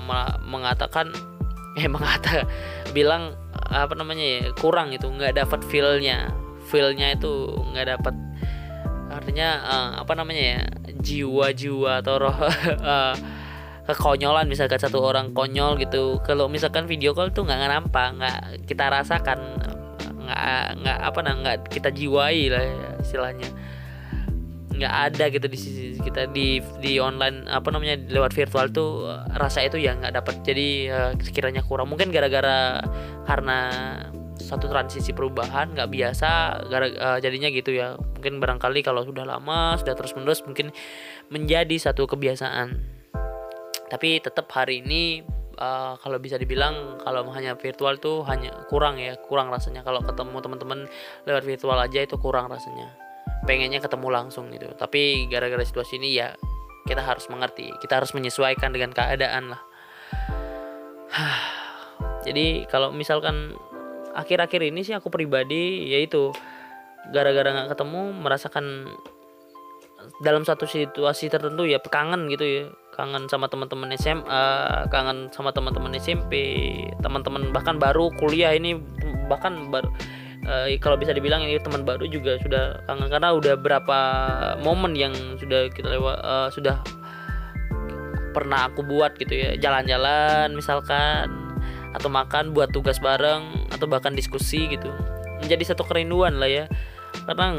mengatakan 0.45 1.13
eh 1.81 1.89
mengata 1.89 2.49
bilang 2.97 3.37
apa 3.53 3.93
namanya 3.93 4.25
ya 4.25 4.41
kurang 4.57 4.93
itu 4.93 5.07
nggak 5.09 5.37
dapat 5.41 5.61
feelnya. 5.67 6.33
Feelnya 6.67 7.15
itu 7.15 7.53
nggak 7.73 7.87
dapat 7.97 8.15
artinya 9.07 9.49
uh, 9.65 9.91
apa 10.03 10.13
namanya 10.19 10.43
ya 10.43 10.63
jiwa-jiwa 10.99 12.05
atau 12.05 12.15
roh 12.21 12.37
uh, 12.37 13.15
kekonyolan 13.87 14.51
misalkan 14.51 14.83
satu 14.83 14.99
orang 15.01 15.31
konyol 15.31 15.79
gitu. 15.79 16.19
Kalau 16.27 16.51
misalkan 16.51 16.91
video 16.91 17.15
call 17.15 17.31
tuh 17.31 17.47
nggak 17.47 17.71
nampak 17.71 18.19
nggak 18.19 18.39
kita 18.67 18.91
rasakan 18.91 19.39
nggak 20.27 20.67
nggak 20.83 20.99
apa 21.07 21.19
nah 21.23 21.35
nggak 21.39 21.57
kita 21.71 21.95
jiwai 21.95 22.51
lah 22.51 22.63
ya, 22.67 22.89
istilahnya. 22.99 23.49
Nggak 24.77 24.93
ada 24.93 25.25
gitu 25.33 25.47
di 25.49 25.59
sisi 25.59 25.85
kita 26.03 26.29
di 26.35 26.61
di 26.83 26.99
online 27.01 27.47
apa 27.49 27.71
namanya 27.73 27.97
lewat 28.11 28.35
virtual 28.35 28.69
tuh 28.69 29.09
rasa 29.39 29.65
itu 29.65 29.81
ya 29.81 29.97
nggak 29.97 30.13
dapat 30.19 30.35
jadi 30.43 30.69
uh, 30.91 31.13
sekiranya 31.23 31.63
kurang. 31.63 31.89
Mungkin 31.89 32.11
gara-gara 32.11 32.83
karena 33.25 33.59
satu 34.37 34.69
transisi 34.69 35.17
perubahan 35.17 35.73
nggak 35.73 35.89
biasa 35.89 36.61
gara 36.69 36.87
uh, 36.91 37.19
jadinya 37.23 37.49
gitu 37.55 37.73
ya. 37.73 37.95
Mungkin 38.19 38.43
barangkali 38.43 38.83
kalau 38.83 39.07
sudah 39.07 39.23
lama 39.23 39.79
sudah 39.79 39.95
terus 39.95 40.13
menerus 40.19 40.43
mungkin 40.43 40.75
menjadi 41.31 41.79
satu 41.79 42.05
kebiasaan 42.11 42.96
tapi 43.87 44.19
tetap 44.19 44.51
hari 44.51 44.83
ini 44.83 45.23
uh, 45.61 45.95
kalau 46.01 46.19
bisa 46.19 46.37
dibilang 46.37 47.01
kalau 47.01 47.27
hanya 47.33 47.57
virtual 47.57 47.97
tuh 47.99 48.23
hanya 48.27 48.53
kurang 48.67 49.01
ya 49.01 49.17
kurang 49.27 49.49
rasanya. 49.49 49.83
Kalau 49.83 50.03
ketemu 50.05 50.37
teman-teman 50.43 50.79
lewat 51.25 51.45
virtual 51.45 51.79
aja 51.79 52.01
itu 52.03 52.17
kurang 52.21 52.51
rasanya. 52.51 52.93
Pengennya 53.47 53.79
ketemu 53.79 54.09
langsung 54.11 54.51
gitu. 54.51 54.71
Tapi 54.75 55.31
gara-gara 55.31 55.63
situasi 55.63 55.99
ini 56.03 56.19
ya 56.19 56.35
kita 56.87 57.03
harus 57.03 57.27
mengerti. 57.31 57.71
Kita 57.83 58.03
harus 58.03 58.11
menyesuaikan 58.15 58.75
dengan 58.75 58.91
keadaan 58.91 59.55
lah. 59.55 59.63
Jadi 62.27 62.67
kalau 62.67 62.91
misalkan 62.91 63.55
akhir-akhir 64.17 64.61
ini 64.67 64.83
sih 64.83 64.97
aku 64.97 65.13
pribadi 65.13 65.93
yaitu 65.95 66.35
gara-gara 67.15 67.47
nggak 67.55 67.71
ketemu 67.77 68.03
merasakan 68.19 68.91
dalam 70.23 70.43
satu 70.43 70.67
situasi 70.67 71.31
tertentu 71.31 71.67
ya 71.67 71.79
kangen 71.79 72.27
gitu 72.31 72.45
ya 72.47 72.63
kangen 72.97 73.29
sama 73.29 73.47
teman-teman 73.53 73.93
SMA 74.01 74.45
kangen 74.89 75.29
sama 75.31 75.53
teman-teman 75.53 75.93
SMP 76.01 76.35
teman-teman 77.05 77.53
bahkan 77.53 77.77
baru 77.77 78.09
kuliah 78.17 78.57
ini 78.57 78.81
bahkan 79.29 79.69
baru 79.69 79.93
uh, 80.49 80.67
kalau 80.81 80.97
bisa 80.97 81.13
dibilang 81.13 81.45
ini 81.45 81.61
teman 81.61 81.85
baru 81.85 82.09
juga 82.09 82.41
sudah 82.41 82.81
kangen 82.89 83.13
karena 83.13 83.37
udah 83.37 83.55
berapa 83.61 83.99
momen 84.65 84.97
yang 84.97 85.13
sudah 85.37 85.69
kita 85.69 85.93
lewat 85.93 86.17
uh, 86.25 86.49
sudah 86.49 86.81
pernah 88.37 88.69
aku 88.69 88.85
buat 88.85 89.17
gitu 89.17 89.33
ya. 89.33 89.57
Jalan-jalan 89.57 90.53
misalkan 90.53 91.33
atau 91.97 92.13
makan 92.13 92.53
buat 92.53 92.69
tugas 92.69 93.01
bareng 93.01 93.73
atau 93.73 93.89
bahkan 93.89 94.13
diskusi 94.13 94.69
gitu. 94.69 94.93
Menjadi 95.41 95.73
satu 95.73 95.89
kerinduan 95.89 96.37
lah 96.37 96.53
ya. 96.53 96.65
Karena 97.25 97.57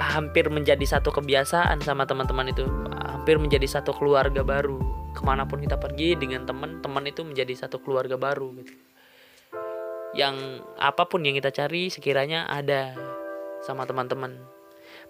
hampir 0.00 0.48
menjadi 0.48 0.82
satu 0.82 1.12
kebiasaan 1.12 1.84
sama 1.84 2.08
teman-teman 2.08 2.48
itu. 2.48 2.64
Hampir 3.04 3.36
menjadi 3.36 3.68
satu 3.68 3.92
keluarga 3.92 4.40
baru. 4.40 4.80
Ke 5.12 5.20
mana 5.20 5.44
pun 5.44 5.60
kita 5.60 5.76
pergi 5.76 6.16
dengan 6.16 6.48
teman 6.48 6.80
teman 6.80 7.04
itu 7.04 7.20
menjadi 7.20 7.66
satu 7.66 7.84
keluarga 7.84 8.16
baru 8.16 8.56
gitu. 8.58 8.72
Yang 10.16 10.64
apa 10.80 11.06
pun 11.06 11.22
yang 11.22 11.36
kita 11.36 11.52
cari 11.52 11.92
sekiranya 11.92 12.48
ada 12.48 12.96
sama 13.62 13.84
teman-teman. 13.84 14.40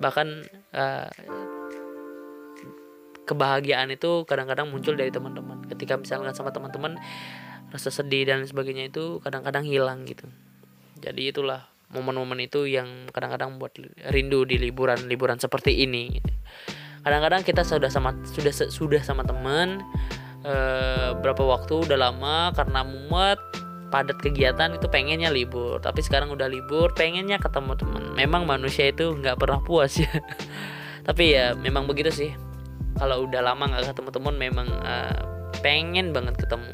Bahkan 0.02 0.28
uh, 0.74 1.08
kebahagiaan 3.30 3.94
itu 3.94 4.26
kadang-kadang 4.26 4.68
muncul 4.68 4.98
dari 4.98 5.14
teman-teman. 5.14 5.62
Ketika 5.70 5.94
misalkan 5.94 6.34
sama 6.34 6.50
teman-teman 6.50 6.98
rasa 7.70 7.94
sedih 7.94 8.26
dan 8.26 8.42
sebagainya 8.42 8.90
itu 8.90 9.22
kadang-kadang 9.22 9.62
hilang 9.62 10.02
gitu. 10.02 10.26
Jadi 10.98 11.30
itulah 11.30 11.69
momen-momen 11.90 12.38
itu 12.46 12.70
yang 12.70 13.10
kadang-kadang 13.10 13.58
buat 13.58 13.74
rindu 14.14 14.46
di 14.46 14.56
liburan-liburan 14.62 15.42
seperti 15.42 15.82
ini. 15.82 16.22
Kadang-kadang 17.02 17.42
kita 17.42 17.66
sudah 17.66 17.90
sama 17.90 18.14
sudah 18.28 18.52
sudah 18.52 19.02
sama 19.02 19.26
teman 19.26 19.82
uh, 20.46 21.16
berapa 21.18 21.42
waktu 21.42 21.88
udah 21.88 21.98
lama 21.98 22.52
karena 22.54 22.84
mumet 22.86 23.40
padat 23.90 24.22
kegiatan 24.22 24.78
itu 24.78 24.86
pengennya 24.86 25.34
libur. 25.34 25.82
Tapi 25.82 25.98
sekarang 26.04 26.30
udah 26.30 26.46
libur 26.46 26.94
pengennya 26.94 27.42
ketemu 27.42 27.74
teman 27.74 28.14
memang 28.14 28.46
manusia 28.46 28.88
itu 28.92 29.10
nggak 29.10 29.40
pernah 29.40 29.58
puas. 29.64 29.98
Ya 29.98 30.10
tapi 31.08 31.34
ya 31.34 31.58
memang 31.58 31.90
begitu 31.90 32.14
sih. 32.14 32.30
Kalau 33.00 33.26
udah 33.26 33.42
lama 33.42 33.66
nggak 33.66 33.90
ketemu 33.90 34.10
teman 34.14 34.34
memang 34.38 34.68
uh, 34.86 35.18
pengen 35.64 36.14
banget 36.14 36.38
ketemu. 36.38 36.70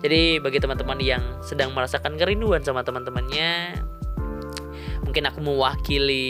Jadi 0.00 0.40
bagi 0.40 0.58
teman-teman 0.60 0.98
yang 1.00 1.24
sedang 1.44 1.72
merasakan 1.72 2.16
kerinduan 2.16 2.60
sama 2.64 2.84
teman-temannya 2.84 3.80
mungkin 5.14 5.30
aku 5.30 5.46
mewakili 5.46 6.26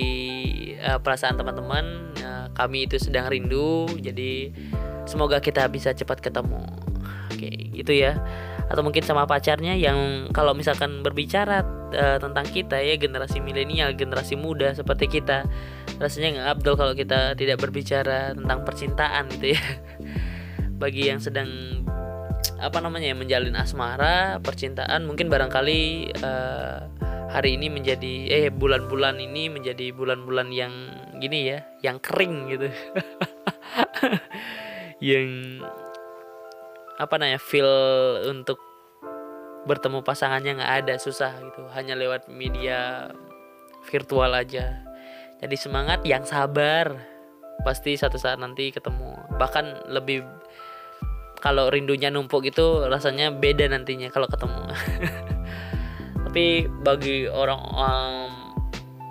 uh, 0.84 1.00
perasaan 1.00 1.40
teman-teman 1.40 2.12
uh, 2.20 2.52
kami 2.52 2.84
itu 2.84 3.00
sedang 3.00 3.32
rindu 3.32 3.88
jadi 3.96 4.52
semoga 5.08 5.40
kita 5.40 5.64
bisa 5.72 5.96
cepat 5.96 6.20
ketemu. 6.20 6.60
Oke 7.32 7.72
gitu 7.72 7.96
ya. 7.96 8.20
Atau 8.68 8.84
mungkin 8.84 9.00
sama 9.00 9.24
pacarnya 9.24 9.72
yang 9.72 10.28
kalau 10.36 10.52
misalkan 10.52 11.00
berbicara 11.00 11.64
uh, 11.96 12.20
tentang 12.20 12.44
kita 12.44 12.76
ya 12.84 13.00
generasi 13.00 13.40
milenial 13.40 13.96
generasi 13.96 14.36
muda 14.36 14.76
seperti 14.76 15.08
kita 15.08 15.48
rasanya 15.96 16.36
nggak 16.36 16.48
abdul 16.60 16.76
kalau 16.76 16.92
kita 16.92 17.32
tidak 17.40 17.64
berbicara 17.64 18.36
tentang 18.36 18.68
percintaan 18.68 19.32
gitu 19.32 19.56
ya. 19.56 19.64
Bagi 20.84 21.08
yang 21.08 21.24
sedang 21.24 21.48
apa 22.60 22.84
namanya 22.84 23.12
ya 23.12 23.16
menjalin 23.16 23.56
asmara 23.56 24.44
percintaan 24.44 25.08
mungkin 25.08 25.32
barangkali 25.32 26.12
uh, 26.20 26.93
hari 27.30 27.56
ini 27.56 27.72
menjadi 27.72 28.14
eh 28.28 28.48
bulan-bulan 28.52 29.20
ini 29.20 29.48
menjadi 29.52 29.92
bulan-bulan 29.94 30.48
yang 30.52 30.72
gini 31.18 31.54
ya 31.54 31.64
yang 31.80 32.00
kering 32.00 32.50
gitu. 32.52 32.68
Yang 35.02 35.60
apa 36.96 37.14
namanya 37.18 37.42
feel 37.42 37.68
untuk 38.30 38.56
bertemu 39.66 40.00
pasangannya 40.00 40.62
nggak 40.62 40.74
ada 40.86 40.94
susah 40.96 41.34
gitu. 41.42 41.66
Hanya 41.74 41.98
lewat 41.98 42.30
media 42.30 43.10
virtual 43.90 44.32
aja. 44.32 44.80
Jadi 45.42 45.56
semangat 45.58 46.06
yang 46.06 46.24
sabar. 46.24 46.94
Pasti 47.66 47.98
satu 47.98 48.16
saat 48.16 48.40
nanti 48.40 48.70
ketemu. 48.70 49.18
Bahkan 49.36 49.90
lebih 49.92 50.24
kalau 51.44 51.68
rindunya 51.68 52.08
numpuk 52.08 52.46
itu 52.48 52.88
rasanya 52.88 53.28
beda 53.28 53.68
nantinya 53.68 54.08
kalau 54.08 54.24
ketemu 54.24 54.64
tapi 56.34 56.66
bagi 56.82 57.30
orang 57.30 57.62
um, 57.78 58.26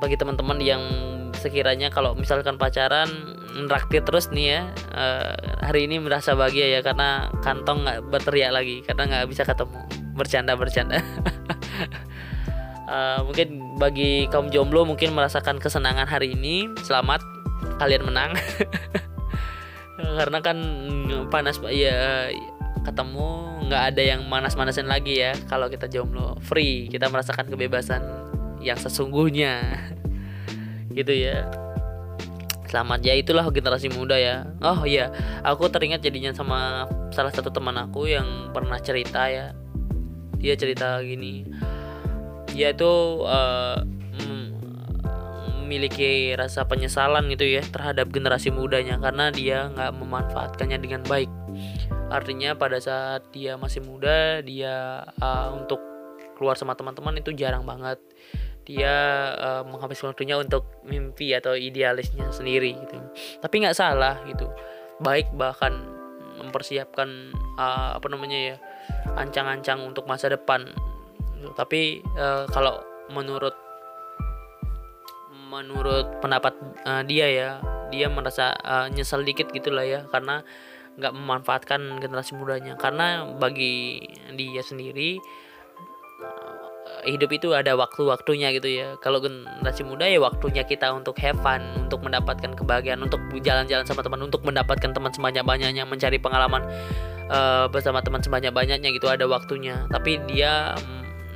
bagi 0.03 0.19
teman-teman 0.19 0.59
yang 0.59 0.83
sekiranya 1.31 1.87
kalau 1.87 2.11
misalkan 2.19 2.59
pacaran 2.59 3.07
nraktir 3.63 4.03
terus 4.03 4.27
nih 4.27 4.59
ya 4.59 4.61
uh, 4.91 5.31
hari 5.63 5.87
ini 5.87 6.03
merasa 6.03 6.35
bahagia 6.35 6.75
ya 6.75 6.79
karena 6.83 7.31
kantong 7.39 7.87
nggak 7.87 8.11
berteriak 8.11 8.51
lagi 8.51 8.83
karena 8.83 9.07
nggak 9.07 9.31
bisa 9.31 9.47
ketemu. 9.47 9.71
Bercanda 10.19 10.59
bercanda. 10.59 10.99
Uh, 12.91 13.23
mungkin 13.31 13.79
bagi 13.79 14.27
kaum 14.27 14.51
jomblo 14.51 14.83
mungkin 14.83 15.15
merasakan 15.15 15.63
kesenangan 15.63 16.11
hari 16.11 16.35
ini 16.35 16.67
selamat 16.83 17.23
kalian 17.79 18.03
menang. 18.03 18.35
Karena 20.19 20.43
kan 20.43 20.59
panas 21.31 21.63
ya 21.71 22.27
ketemu 22.83 23.63
nggak 23.67 23.83
ada 23.95 24.01
yang 24.03 24.21
manas-manasin 24.27 24.85
lagi 24.85 25.23
ya. 25.23 25.33
Kalau 25.47 25.71
kita 25.71 25.87
jomblo 25.87 26.37
free 26.43 26.91
kita 26.91 27.07
merasakan 27.07 27.47
kebebasan 27.49 28.03
yang 28.59 28.77
sesungguhnya. 28.77 29.63
Gitu 30.97 31.13
ya. 31.25 31.49
Selamat 32.69 33.05
ya 33.05 33.13
itulah 33.17 33.45
generasi 33.49 33.89
muda 33.89 34.17
ya. 34.17 34.49
Oh 34.61 34.85
iya 34.85 35.13
aku 35.45 35.69
teringat 35.69 36.01
jadinya 36.01 36.33
sama 36.33 36.89
salah 37.13 37.29
satu 37.29 37.53
teman 37.53 37.77
aku 37.77 38.09
yang 38.09 38.49
pernah 38.53 38.77
cerita 38.81 39.29
ya. 39.29 39.53
Dia 40.37 40.53
cerita 40.59 40.99
gini. 41.01 41.45
Dia 42.53 42.73
itu 42.75 43.23
uh, 43.25 43.81
memiliki 45.63 46.37
rasa 46.37 46.69
penyesalan 46.69 47.25
gitu 47.33 47.49
ya 47.49 47.65
terhadap 47.65 48.13
generasi 48.13 48.53
mudanya. 48.53 49.01
Karena 49.01 49.33
dia 49.33 49.73
nggak 49.73 49.91
memanfaatkannya 49.97 50.77
dengan 50.77 51.01
baik 51.07 51.42
artinya 52.13 52.53
pada 52.53 52.77
saat 52.77 53.25
dia 53.33 53.57
masih 53.57 53.81
muda 53.81 54.45
dia 54.45 55.01
uh, 55.17 55.49
untuk 55.57 55.81
keluar 56.37 56.53
sama 56.53 56.77
teman-teman 56.77 57.17
itu 57.17 57.33
jarang 57.33 57.65
banget. 57.65 57.97
Dia 58.63 58.95
uh, 59.35 59.63
menghabiskan 59.67 60.15
waktunya 60.15 60.39
untuk 60.39 60.63
mimpi 60.87 61.35
atau 61.35 61.57
idealisnya 61.57 62.31
sendiri 62.31 62.77
gitu. 62.79 62.95
Tapi 63.41 63.55
nggak 63.65 63.75
salah 63.75 64.23
gitu. 64.29 64.47
Baik 65.03 65.33
bahkan 65.35 65.73
mempersiapkan 66.39 67.33
uh, 67.59 67.97
apa 67.97 68.07
namanya 68.07 68.55
ya 68.55 68.57
ancang-ancang 69.19 69.83
untuk 69.83 70.07
masa 70.07 70.31
depan. 70.31 70.71
Tapi 71.59 71.99
uh, 72.15 72.47
kalau 72.53 72.79
menurut 73.11 73.53
menurut 75.51 76.07
pendapat 76.23 76.55
uh, 76.87 77.03
dia 77.03 77.27
ya 77.29 77.49
dia 77.91 78.07
merasa 78.09 78.57
uh, 78.63 78.87
nyesel 78.89 79.27
dikit 79.27 79.51
gitulah 79.51 79.83
ya. 79.83 80.07
Karena 80.07 80.39
nggak 80.97 81.13
memanfaatkan 81.13 82.01
generasi 82.01 82.37
mudanya. 82.37 82.77
Karena 82.77 83.25
bagi 83.37 84.03
dia 84.33 84.61
sendiri 84.61 85.17
hidup 87.03 87.35
itu 87.35 87.51
ada 87.51 87.75
waktu-waktunya 87.75 88.55
gitu 88.55 88.69
ya. 88.69 88.95
Kalau 89.03 89.19
generasi 89.19 89.83
muda 89.83 90.07
ya 90.07 90.19
waktunya 90.23 90.63
kita 90.63 90.91
untuk 90.95 91.19
have 91.19 91.39
fun 91.43 91.61
untuk 91.87 92.03
mendapatkan 92.03 92.55
kebahagiaan 92.55 93.03
untuk 93.03 93.19
jalan-jalan 93.43 93.83
sama 93.83 94.01
teman 94.03 94.23
untuk 94.23 94.41
mendapatkan 94.47 94.91
teman 94.91 95.11
sebanyak-banyaknya 95.11 95.83
mencari 95.83 96.17
pengalaman 96.19 96.63
uh, 97.27 97.67
bersama 97.67 97.99
teman 97.99 98.23
sebanyak-banyaknya 98.23 98.89
gitu 98.95 99.11
ada 99.11 99.27
waktunya. 99.27 99.83
Tapi 99.91 100.19
dia 100.31 100.75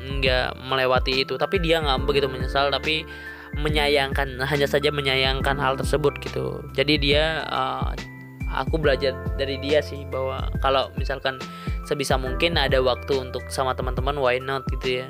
nggak 0.08 0.56
melewati 0.72 1.28
itu. 1.28 1.36
Tapi 1.36 1.60
dia 1.60 1.84
nggak 1.84 2.08
begitu 2.08 2.32
menyesal 2.32 2.72
tapi 2.72 3.04
menyayangkan 3.58 4.38
hanya 4.44 4.68
saja 4.68 4.92
menyayangkan 4.92 5.58
hal 5.60 5.76
tersebut 5.76 6.20
gitu. 6.24 6.64
Jadi 6.76 7.00
dia 7.00 7.48
uh, 7.48 7.92
aku 8.52 8.80
belajar 8.80 9.14
dari 9.36 9.60
dia 9.60 9.84
sih 9.84 10.08
bahwa 10.08 10.48
kalau 10.64 10.90
misalkan 10.96 11.38
sebisa 11.88 12.16
mungkin 12.20 12.56
ada 12.56 12.80
waktu 12.80 13.16
untuk 13.20 13.48
sama 13.52 13.76
teman-teman 13.76 14.16
why 14.20 14.40
not 14.40 14.64
gitu 14.80 15.04
ya. 15.04 15.08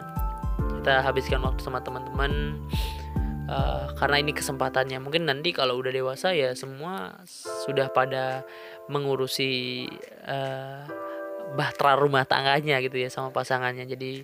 Kita 0.81 1.03
habiskan 1.03 1.43
waktu 1.43 1.61
sama 1.61 1.83
teman-teman 1.83 2.61
uh, 3.49 3.91
karena 3.97 4.17
ini 4.23 4.31
kesempatannya. 4.33 4.97
Mungkin 5.01 5.27
nanti 5.27 5.51
kalau 5.51 5.79
udah 5.79 5.91
dewasa 5.91 6.33
ya 6.33 6.53
semua 6.53 7.21
sudah 7.67 7.91
pada 7.91 8.45
mengurusi 8.87 9.85
uh, 10.25 10.87
bahtera 11.55 11.95
rumah 11.99 12.23
tangganya 12.27 12.79
gitu 12.83 12.97
ya 12.97 13.09
sama 13.11 13.29
pasangannya. 13.35 13.87
Jadi 13.87 14.23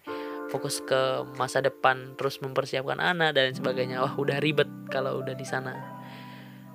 fokus 0.51 0.83
ke 0.83 1.25
masa 1.39 1.63
depan 1.63 2.13
terus 2.15 2.39
mempersiapkan 2.39 2.99
anak 3.01 3.35
dan 3.35 3.53
sebagainya. 3.53 4.01
Wah 4.03 4.13
udah 4.15 4.39
ribet 4.39 4.69
kalau 4.89 5.19
udah 5.19 5.35
di 5.35 5.47
sana 5.47 5.92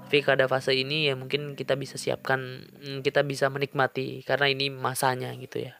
tapi 0.09 0.24
pada 0.24 0.48
fase 0.48 0.72
ini 0.72 1.12
ya 1.12 1.14
mungkin 1.20 1.52
kita 1.52 1.76
bisa 1.76 2.00
siapkan 2.00 2.64
hmm, 2.80 3.04
kita 3.04 3.28
bisa 3.28 3.52
menikmati 3.52 4.24
karena 4.24 4.48
ini 4.48 4.72
masanya 4.72 5.36
gitu 5.36 5.68
ya. 5.68 5.76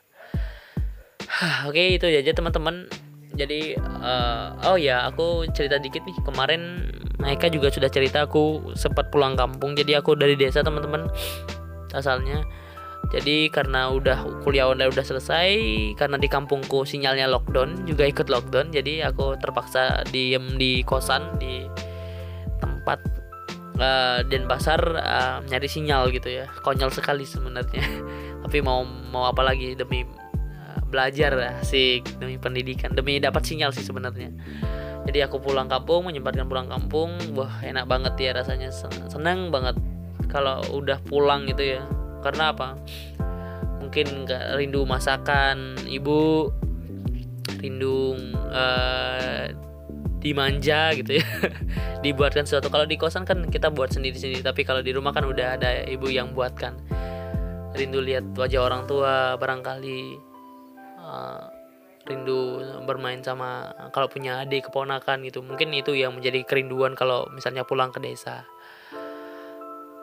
Oke 1.64 1.97
itu 1.97 2.05
aja 2.05 2.37
teman-teman. 2.37 2.93
Jadi 3.33 3.81
uh, 3.81 4.53
oh 4.68 4.76
ya 4.76 5.09
aku 5.09 5.49
cerita 5.57 5.81
dikit 5.81 6.05
nih. 6.05 6.12
Kemarin 6.29 6.93
mereka 7.16 7.49
juga 7.49 7.72
sudah 7.72 7.89
cerita 7.89 8.29
aku 8.29 8.76
sempat 8.76 9.09
pulang 9.09 9.33
kampung. 9.33 9.72
Jadi 9.72 9.97
aku 9.97 10.12
dari 10.12 10.37
desa 10.37 10.61
teman-teman 10.61 11.09
asalnya. 11.97 12.45
Jadi 13.09 13.49
karena 13.49 13.89
udah 13.89 14.45
kuliah 14.45 14.68
online 14.68 14.93
udah 14.93 15.09
selesai 15.09 15.57
karena 15.97 16.20
di 16.20 16.29
kampungku 16.29 16.85
sinyalnya 16.85 17.33
lockdown 17.33 17.89
juga 17.89 18.05
ikut 18.05 18.29
lockdown. 18.29 18.76
Jadi 18.76 19.01
aku 19.01 19.41
terpaksa 19.41 20.05
diem 20.12 20.61
di 20.61 20.85
kosan 20.85 21.41
di 21.41 21.64
tempat 22.61 23.18
uh, 23.79 24.20
Denpasar 24.26 24.81
uh, 24.99 25.37
nyari 25.47 25.68
sinyal 25.70 26.11
gitu 26.12 26.29
ya. 26.29 26.51
Konyol 26.62 26.91
sekali 26.93 27.24
sebenarnya. 27.24 27.83
Tapi 28.45 28.59
mau 28.61 28.85
mau 28.85 29.31
apa 29.31 29.41
lagi? 29.47 29.79
Demi 29.79 30.05
uh, 30.05 30.81
belajar 30.91 31.62
sih 31.64 32.03
demi 32.18 32.37
pendidikan. 32.37 32.93
Demi 32.93 33.22
dapat 33.22 33.47
sinyal 33.47 33.70
sih 33.72 33.87
sebenarnya. 33.87 34.35
Jadi 35.09 35.24
aku 35.24 35.41
pulang 35.41 35.72
kampung 35.72 36.05
menyempatkan 36.05 36.45
pulang 36.45 36.68
kampung 36.68 37.16
wah 37.33 37.64
enak 37.64 37.89
banget 37.89 38.14
ya 38.20 38.31
rasanya. 38.37 38.68
Senang 39.09 39.49
banget 39.49 39.79
kalau 40.29 40.61
udah 40.74 41.01
pulang 41.09 41.49
gitu 41.49 41.79
ya. 41.79 41.83
Karena 42.20 42.53
apa? 42.53 42.76
Mungkin 43.81 44.29
rindu 44.59 44.85
masakan 44.85 45.81
ibu 45.89 46.53
rindu 47.59 48.14
uh, 48.53 49.49
dimanja 50.29 50.93
gitu 50.93 51.18
ya. 51.18 51.26
Dibuatkan 52.05 52.45
sesuatu. 52.45 52.68
Kalau 52.68 52.85
di 52.85 53.01
kosan 53.01 53.24
kan 53.24 53.49
kita 53.49 53.72
buat 53.72 53.91
sendiri 53.91 54.14
sendiri 54.14 54.45
tapi 54.45 54.62
kalau 54.62 54.85
di 54.85 54.93
rumah 54.93 55.16
kan 55.16 55.24
udah 55.24 55.57
ada 55.57 55.89
ibu 55.89 56.12
yang 56.12 56.37
buatkan. 56.37 56.76
Rindu 57.72 58.05
lihat 58.05 58.37
wajah 58.37 58.61
orang 58.64 58.85
tua 58.85 59.41
barangkali 59.41 60.01
uh, 61.01 61.43
rindu 62.09 62.64
bermain 62.89 63.20
sama 63.20 63.68
kalau 63.93 64.09
punya 64.09 64.45
adik 64.45 64.68
keponakan 64.68 65.24
gitu. 65.24 65.41
Mungkin 65.41 65.72
itu 65.72 65.97
yang 65.97 66.16
menjadi 66.16 66.45
kerinduan 66.45 66.93
kalau 66.93 67.29
misalnya 67.33 67.64
pulang 67.64 67.93
ke 67.93 68.01
desa 68.01 68.45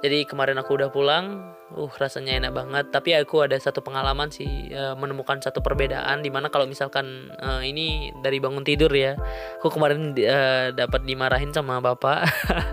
jadi 0.05 0.29
kemarin 0.29 0.61
aku 0.61 0.77
udah 0.77 0.93
pulang 0.93 1.41
uh 1.73 1.93
rasanya 1.97 2.37
enak 2.37 2.53
banget. 2.53 2.85
Tapi 2.93 3.17
aku 3.17 3.41
ada 3.41 3.57
satu 3.57 3.81
pengalaman 3.81 4.29
sih 4.29 4.69
uh, 4.69 4.93
menemukan 4.93 5.41
satu 5.41 5.65
perbedaan 5.65 6.21
di 6.21 6.29
mana 6.29 6.53
kalau 6.53 6.69
misalkan 6.69 7.33
uh, 7.41 7.65
ini 7.65 8.13
dari 8.21 8.37
bangun 8.37 8.61
tidur 8.61 8.93
ya 8.93 9.17
aku 9.57 9.73
kemarin 9.73 10.13
uh, 10.13 10.69
dapat 10.77 11.01
dimarahin 11.09 11.49
sama 11.49 11.81
bapak. 11.81 12.29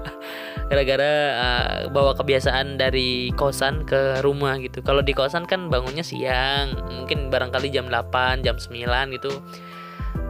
Gara-gara 0.69 1.13
uh, 1.41 1.73
bawa 1.89 2.13
kebiasaan 2.21 2.77
dari 2.77 3.33
kosan 3.33 3.89
ke 3.89 4.21
rumah 4.21 4.61
gitu. 4.61 4.85
Kalau 4.85 5.01
di 5.01 5.17
kosan 5.17 5.49
kan 5.49 5.73
bangunnya 5.73 6.05
siang 6.05 6.77
mungkin 7.01 7.33
barangkali 7.33 7.73
jam 7.73 7.89
8 7.89 8.45
jam 8.45 8.61
9 8.61 9.17
gitu 9.17 9.41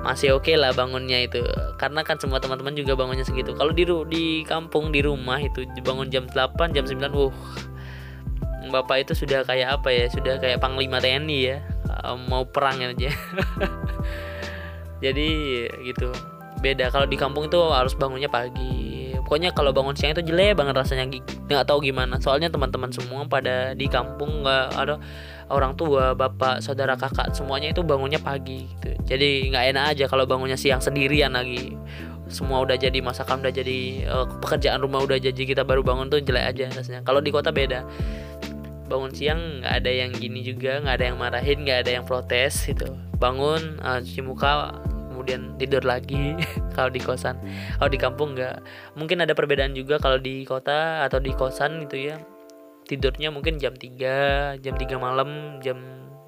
masih 0.03 0.35
oke 0.35 0.51
okay 0.51 0.59
lah 0.59 0.75
bangunnya 0.75 1.23
itu. 1.23 1.43
Karena 1.79 2.03
kan 2.03 2.19
semua 2.19 2.43
teman-teman 2.43 2.75
juga 2.75 2.99
bangunnya 2.99 3.23
segitu. 3.23 3.55
Kalau 3.55 3.71
di 3.71 3.87
di 4.11 4.25
kampung 4.43 4.91
di 4.91 5.01
rumah 5.03 5.39
itu 5.39 5.67
bangun 5.83 6.11
jam 6.11 6.27
8 6.27 6.75
jam 6.75 6.85
9 6.87 6.99
uh. 7.15 7.35
Bapak 8.71 9.05
itu 9.05 9.13
sudah 9.19 9.43
kayak 9.43 9.83
apa 9.83 9.91
ya? 9.91 10.07
Sudah 10.11 10.39
kayak 10.39 10.63
panglima 10.63 11.03
TNI 11.03 11.39
ya. 11.43 11.59
Mau 12.31 12.47
perang 12.49 12.79
aja 12.83 13.11
jadi 15.05 15.29
gitu. 15.83 16.11
Beda. 16.63 16.91
Kalau 16.95 17.11
di 17.11 17.19
kampung 17.19 17.51
itu 17.51 17.59
harus 17.71 17.95
bangunnya 17.99 18.31
pagi 18.31 19.02
pokoknya 19.33 19.57
kalau 19.57 19.73
bangun 19.73 19.97
siang 19.97 20.13
itu 20.13 20.29
jelek 20.29 20.61
banget 20.61 20.77
rasanya 20.77 21.09
nggak 21.49 21.65
tahu 21.65 21.81
gimana. 21.89 22.21
Soalnya 22.21 22.53
teman-teman 22.53 22.93
semua 22.93 23.25
pada 23.25 23.73
di 23.73 23.89
kampung 23.89 24.45
nggak 24.45 24.77
ada 24.77 25.01
orang 25.49 25.73
tua 25.73 26.13
bapak 26.13 26.61
saudara 26.61 27.01
kakak 27.01 27.33
semuanya 27.33 27.73
itu 27.73 27.81
bangunnya 27.81 28.21
pagi 28.21 28.69
gitu. 28.69 28.93
Jadi 29.09 29.49
nggak 29.49 29.65
enak 29.73 29.85
aja 29.97 30.05
kalau 30.05 30.29
bangunnya 30.29 30.61
siang 30.61 30.85
sendirian 30.85 31.33
lagi. 31.33 31.73
Semua 32.29 32.61
udah 32.61 32.77
jadi 32.77 33.01
masakan 33.01 33.41
udah 33.41 33.57
jadi 33.57 34.05
uh, 34.05 34.29
pekerjaan 34.45 34.85
rumah 34.85 35.01
udah 35.01 35.17
jadi 35.17 35.41
kita 35.49 35.65
baru 35.65 35.81
bangun 35.81 36.13
tuh 36.13 36.21
jelek 36.21 36.53
aja 36.53 36.69
rasanya. 36.69 37.01
Kalau 37.01 37.25
di 37.25 37.33
kota 37.33 37.49
beda. 37.49 37.89
Bangun 38.93 39.17
siang 39.17 39.65
nggak 39.65 39.81
ada 39.81 39.89
yang 39.97 40.13
gini 40.13 40.45
juga 40.45 40.77
nggak 40.85 40.93
ada 41.01 41.05
yang 41.09 41.17
marahin 41.17 41.65
nggak 41.65 41.89
ada 41.89 41.91
yang 41.97 42.05
protes 42.05 42.69
gitu. 42.69 42.85
Bangun 43.17 43.81
uh, 43.81 43.97
cuci 43.97 44.21
muka 44.21 44.77
kemudian 45.23 45.55
tidur 45.55 45.87
lagi 45.87 46.35
kalau 46.77 46.91
di 46.91 46.99
kosan. 46.99 47.39
Kalau 47.79 47.87
di 47.87 47.99
kampung 48.03 48.35
nggak. 48.35 48.59
Mungkin 48.99 49.23
ada 49.23 49.39
perbedaan 49.39 49.71
juga 49.79 50.03
kalau 50.03 50.19
di 50.19 50.43
kota 50.43 51.07
atau 51.07 51.23
di 51.23 51.31
kosan 51.31 51.87
gitu 51.87 52.11
ya. 52.11 52.19
Tidurnya 52.83 53.31
mungkin 53.31 53.63
jam 53.63 53.79
3 53.79 54.59
jam 54.59 54.75
3 54.75 54.99
malam 54.99 55.63
jam 55.63 55.79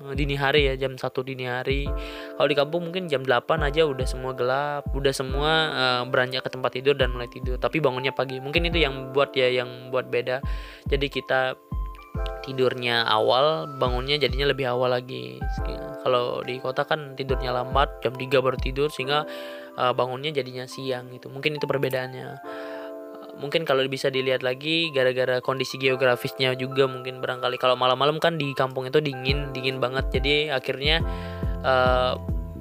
dini 0.05 0.37
hari 0.37 0.71
ya 0.71 0.79
jam 0.79 0.95
satu 0.95 1.27
dini 1.27 1.51
hari. 1.51 1.91
Kalau 2.39 2.47
di 2.47 2.55
kampung 2.55 2.87
mungkin 2.87 3.11
jam 3.11 3.27
8 3.27 3.67
aja 3.67 3.83
udah 3.83 4.07
semua 4.07 4.31
gelap 4.39 4.87
udah 4.95 5.11
semua 5.11 5.51
uh, 5.75 6.03
beranjak 6.07 6.47
ke 6.47 6.55
tempat 6.55 6.71
tidur 6.79 6.95
dan 6.95 7.11
mulai 7.11 7.27
tidur. 7.27 7.59
Tapi 7.59 7.83
bangunnya 7.83 8.15
pagi. 8.15 8.39
Mungkin 8.39 8.71
itu 8.71 8.79
yang 8.79 9.11
buat 9.11 9.35
ya 9.35 9.51
yang 9.51 9.91
buat 9.91 10.07
beda. 10.07 10.39
Jadi 10.87 11.11
kita 11.11 11.59
tidurnya 12.45 13.09
awal 13.09 13.65
bangunnya 13.81 14.21
jadinya 14.21 14.53
lebih 14.53 14.69
awal 14.69 14.93
lagi. 14.93 15.41
Kalau 16.05 16.45
di 16.45 16.61
kota 16.61 16.85
kan 16.85 17.17
tidurnya 17.17 17.51
lambat 17.57 18.05
jam 18.05 18.13
3 18.13 18.29
baru 18.45 18.61
tidur 18.61 18.93
sehingga 18.93 19.25
uh, 19.81 19.93
bangunnya 19.97 20.31
jadinya 20.31 20.69
siang 20.69 21.09
gitu. 21.11 21.33
Mungkin 21.33 21.57
itu 21.57 21.65
perbedaannya. 21.65 22.39
Mungkin 23.35 23.67
kalau 23.67 23.83
bisa 23.91 24.15
dilihat 24.15 24.47
lagi 24.47 24.95
gara-gara 24.95 25.43
kondisi 25.43 25.75
geografisnya 25.81 26.55
juga 26.55 26.87
mungkin 26.87 27.19
barangkali. 27.19 27.59
Kalau 27.59 27.75
malam-malam 27.75 28.23
kan 28.23 28.39
di 28.39 28.55
kampung 28.55 28.87
itu 28.87 29.01
dingin 29.03 29.51
dingin 29.51 29.83
banget. 29.83 30.07
Jadi 30.15 30.55
akhirnya 30.55 31.03
eh, 31.67 32.13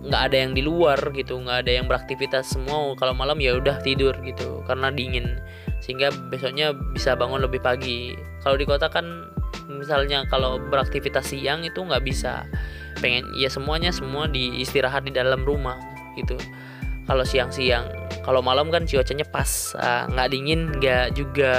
nggak 0.10 0.22
uh, 0.24 0.28
ada 0.34 0.38
yang 0.42 0.58
di 0.58 0.66
luar 0.66 0.98
gitu 1.14 1.38
nggak 1.38 1.68
ada 1.68 1.72
yang 1.78 1.86
beraktivitas 1.86 2.58
semua. 2.58 2.98
Kalau 2.98 3.14
malam 3.14 3.38
ya 3.38 3.54
udah 3.54 3.86
tidur 3.86 4.18
gitu 4.26 4.66
karena 4.66 4.90
dingin. 4.90 5.38
Sehingga 5.78 6.10
besoknya 6.34 6.74
bisa 6.96 7.14
bangun 7.14 7.46
lebih 7.46 7.62
pagi. 7.62 8.18
Kalau 8.42 8.58
di 8.58 8.66
kota 8.66 8.90
kan 8.90 9.33
misalnya 9.70 10.28
kalau 10.28 10.60
beraktivitas 10.60 11.32
siang 11.32 11.64
itu 11.64 11.80
nggak 11.80 12.04
bisa. 12.04 12.48
Pengen 13.02 13.28
ya 13.36 13.50
semuanya 13.50 13.90
semua 13.90 14.30
di 14.30 14.62
istirahat 14.62 15.04
di 15.08 15.14
dalam 15.16 15.44
rumah 15.44 15.80
gitu. 16.16 16.38
Kalau 17.04 17.28
siang-siang 17.28 17.84
kalau 18.24 18.40
malam 18.40 18.72
kan 18.72 18.88
cuacanya 18.88 19.28
pas 19.28 19.76
ah, 19.76 20.08
nggak 20.08 20.28
uh, 20.28 20.32
dingin 20.32 20.62
nggak 20.80 21.20
juga 21.20 21.54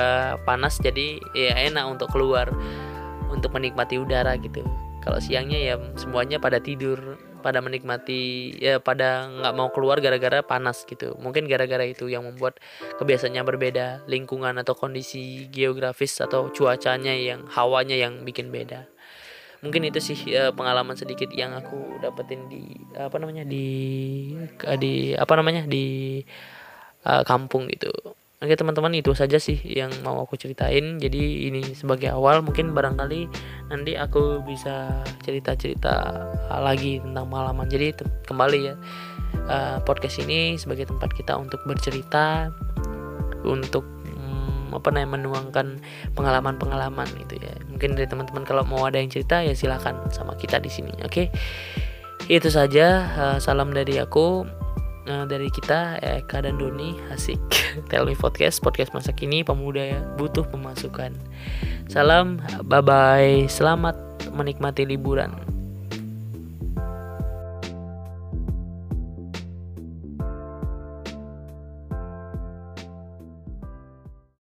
panas 0.49 0.81
jadi 0.81 1.21
ya 1.37 1.69
enak 1.69 1.85
untuk 1.85 2.09
keluar 2.09 2.49
untuk 3.29 3.53
menikmati 3.53 4.01
udara 4.01 4.33
gitu. 4.41 4.65
Kalau 5.05 5.21
siangnya 5.21 5.61
ya 5.61 5.75
semuanya 6.01 6.41
pada 6.41 6.57
tidur 6.57 6.97
pada 7.45 7.61
menikmati 7.61 8.57
ya 8.57 8.81
pada 8.81 9.29
nggak 9.29 9.53
mau 9.53 9.69
keluar 9.69 10.01
gara-gara 10.01 10.41
panas 10.41 10.89
gitu. 10.89 11.13
Mungkin 11.21 11.45
gara-gara 11.45 11.85
itu 11.85 12.09
yang 12.09 12.25
membuat 12.25 12.57
kebiasaannya 12.97 13.45
berbeda 13.45 14.09
lingkungan 14.09 14.57
atau 14.57 14.73
kondisi 14.73 15.53
geografis 15.53 16.25
atau 16.25 16.49
cuacanya 16.49 17.13
yang 17.13 17.45
hawanya 17.53 18.01
yang 18.01 18.25
bikin 18.25 18.49
beda. 18.49 18.89
Mungkin 19.61 19.85
itu 19.93 20.01
sih 20.01 20.17
uh, 20.33 20.57
pengalaman 20.57 20.97
sedikit 20.97 21.29
yang 21.37 21.53
aku 21.53 22.01
dapetin 22.01 22.49
di 22.49 22.65
apa 22.97 23.21
namanya 23.21 23.45
di 23.45 23.69
di 24.81 25.13
apa 25.13 25.33
namanya 25.37 25.69
di 25.69 26.21
uh, 27.05 27.25
kampung 27.25 27.69
gitu 27.69 27.93
Oke 28.45 28.61
teman-teman 28.61 28.93
itu 28.93 29.17
saja 29.17 29.41
sih 29.41 29.57
yang 29.65 29.89
mau 30.05 30.21
aku 30.21 30.37
ceritain. 30.37 31.01
Jadi 31.01 31.49
ini 31.49 31.65
sebagai 31.73 32.13
awal 32.13 32.45
mungkin 32.45 32.77
barangkali 32.77 33.25
nanti 33.73 33.97
aku 33.97 34.45
bisa 34.45 35.01
cerita-cerita 35.25 36.13
lagi 36.61 37.01
tentang 37.01 37.25
pengalaman. 37.33 37.65
Jadi 37.73 37.97
kembali 38.29 38.59
ya 38.69 38.77
uh, 39.49 39.81
podcast 39.81 40.21
ini 40.21 40.61
sebagai 40.61 40.85
tempat 40.93 41.17
kita 41.17 41.41
untuk 41.41 41.65
bercerita, 41.65 42.53
untuk 43.49 43.89
um, 44.13 44.77
apa 44.77 44.93
namanya 44.93 45.25
menuangkan 45.25 45.81
pengalaman-pengalaman 46.13 47.09
gitu 47.25 47.41
ya. 47.41 47.57
Mungkin 47.73 47.97
dari 47.97 48.05
teman-teman 48.05 48.45
kalau 48.45 48.61
mau 48.69 48.85
ada 48.85 49.01
yang 49.01 49.09
cerita 49.09 49.41
ya 49.41 49.57
silakan 49.57 50.05
sama 50.13 50.37
kita 50.37 50.61
di 50.61 50.69
sini. 50.69 50.93
Oke. 51.01 51.33
Itu 52.29 52.53
saja. 52.53 53.09
Uh, 53.17 53.39
salam 53.41 53.73
dari 53.73 53.97
aku 53.97 54.45
uh, 55.09 55.25
dari 55.29 55.53
kita 55.53 56.01
Eka 56.01 56.45
dan 56.45 56.57
Doni 56.57 56.97
asik. 57.13 57.41
Tell 57.93 58.09
Me 58.09 58.17
Podcast 58.17 58.61
podcast 58.65 58.93
masa 58.97 59.13
kini 59.13 59.45
pemuda 59.45 59.83
ya 59.97 60.01
butuh 60.17 60.45
pemasukan. 60.49 61.13
Salam 61.89 62.41
bye 62.65 62.81
bye 62.81 63.45
selamat 63.47 63.97
menikmati 64.33 64.89
liburan 64.89 65.44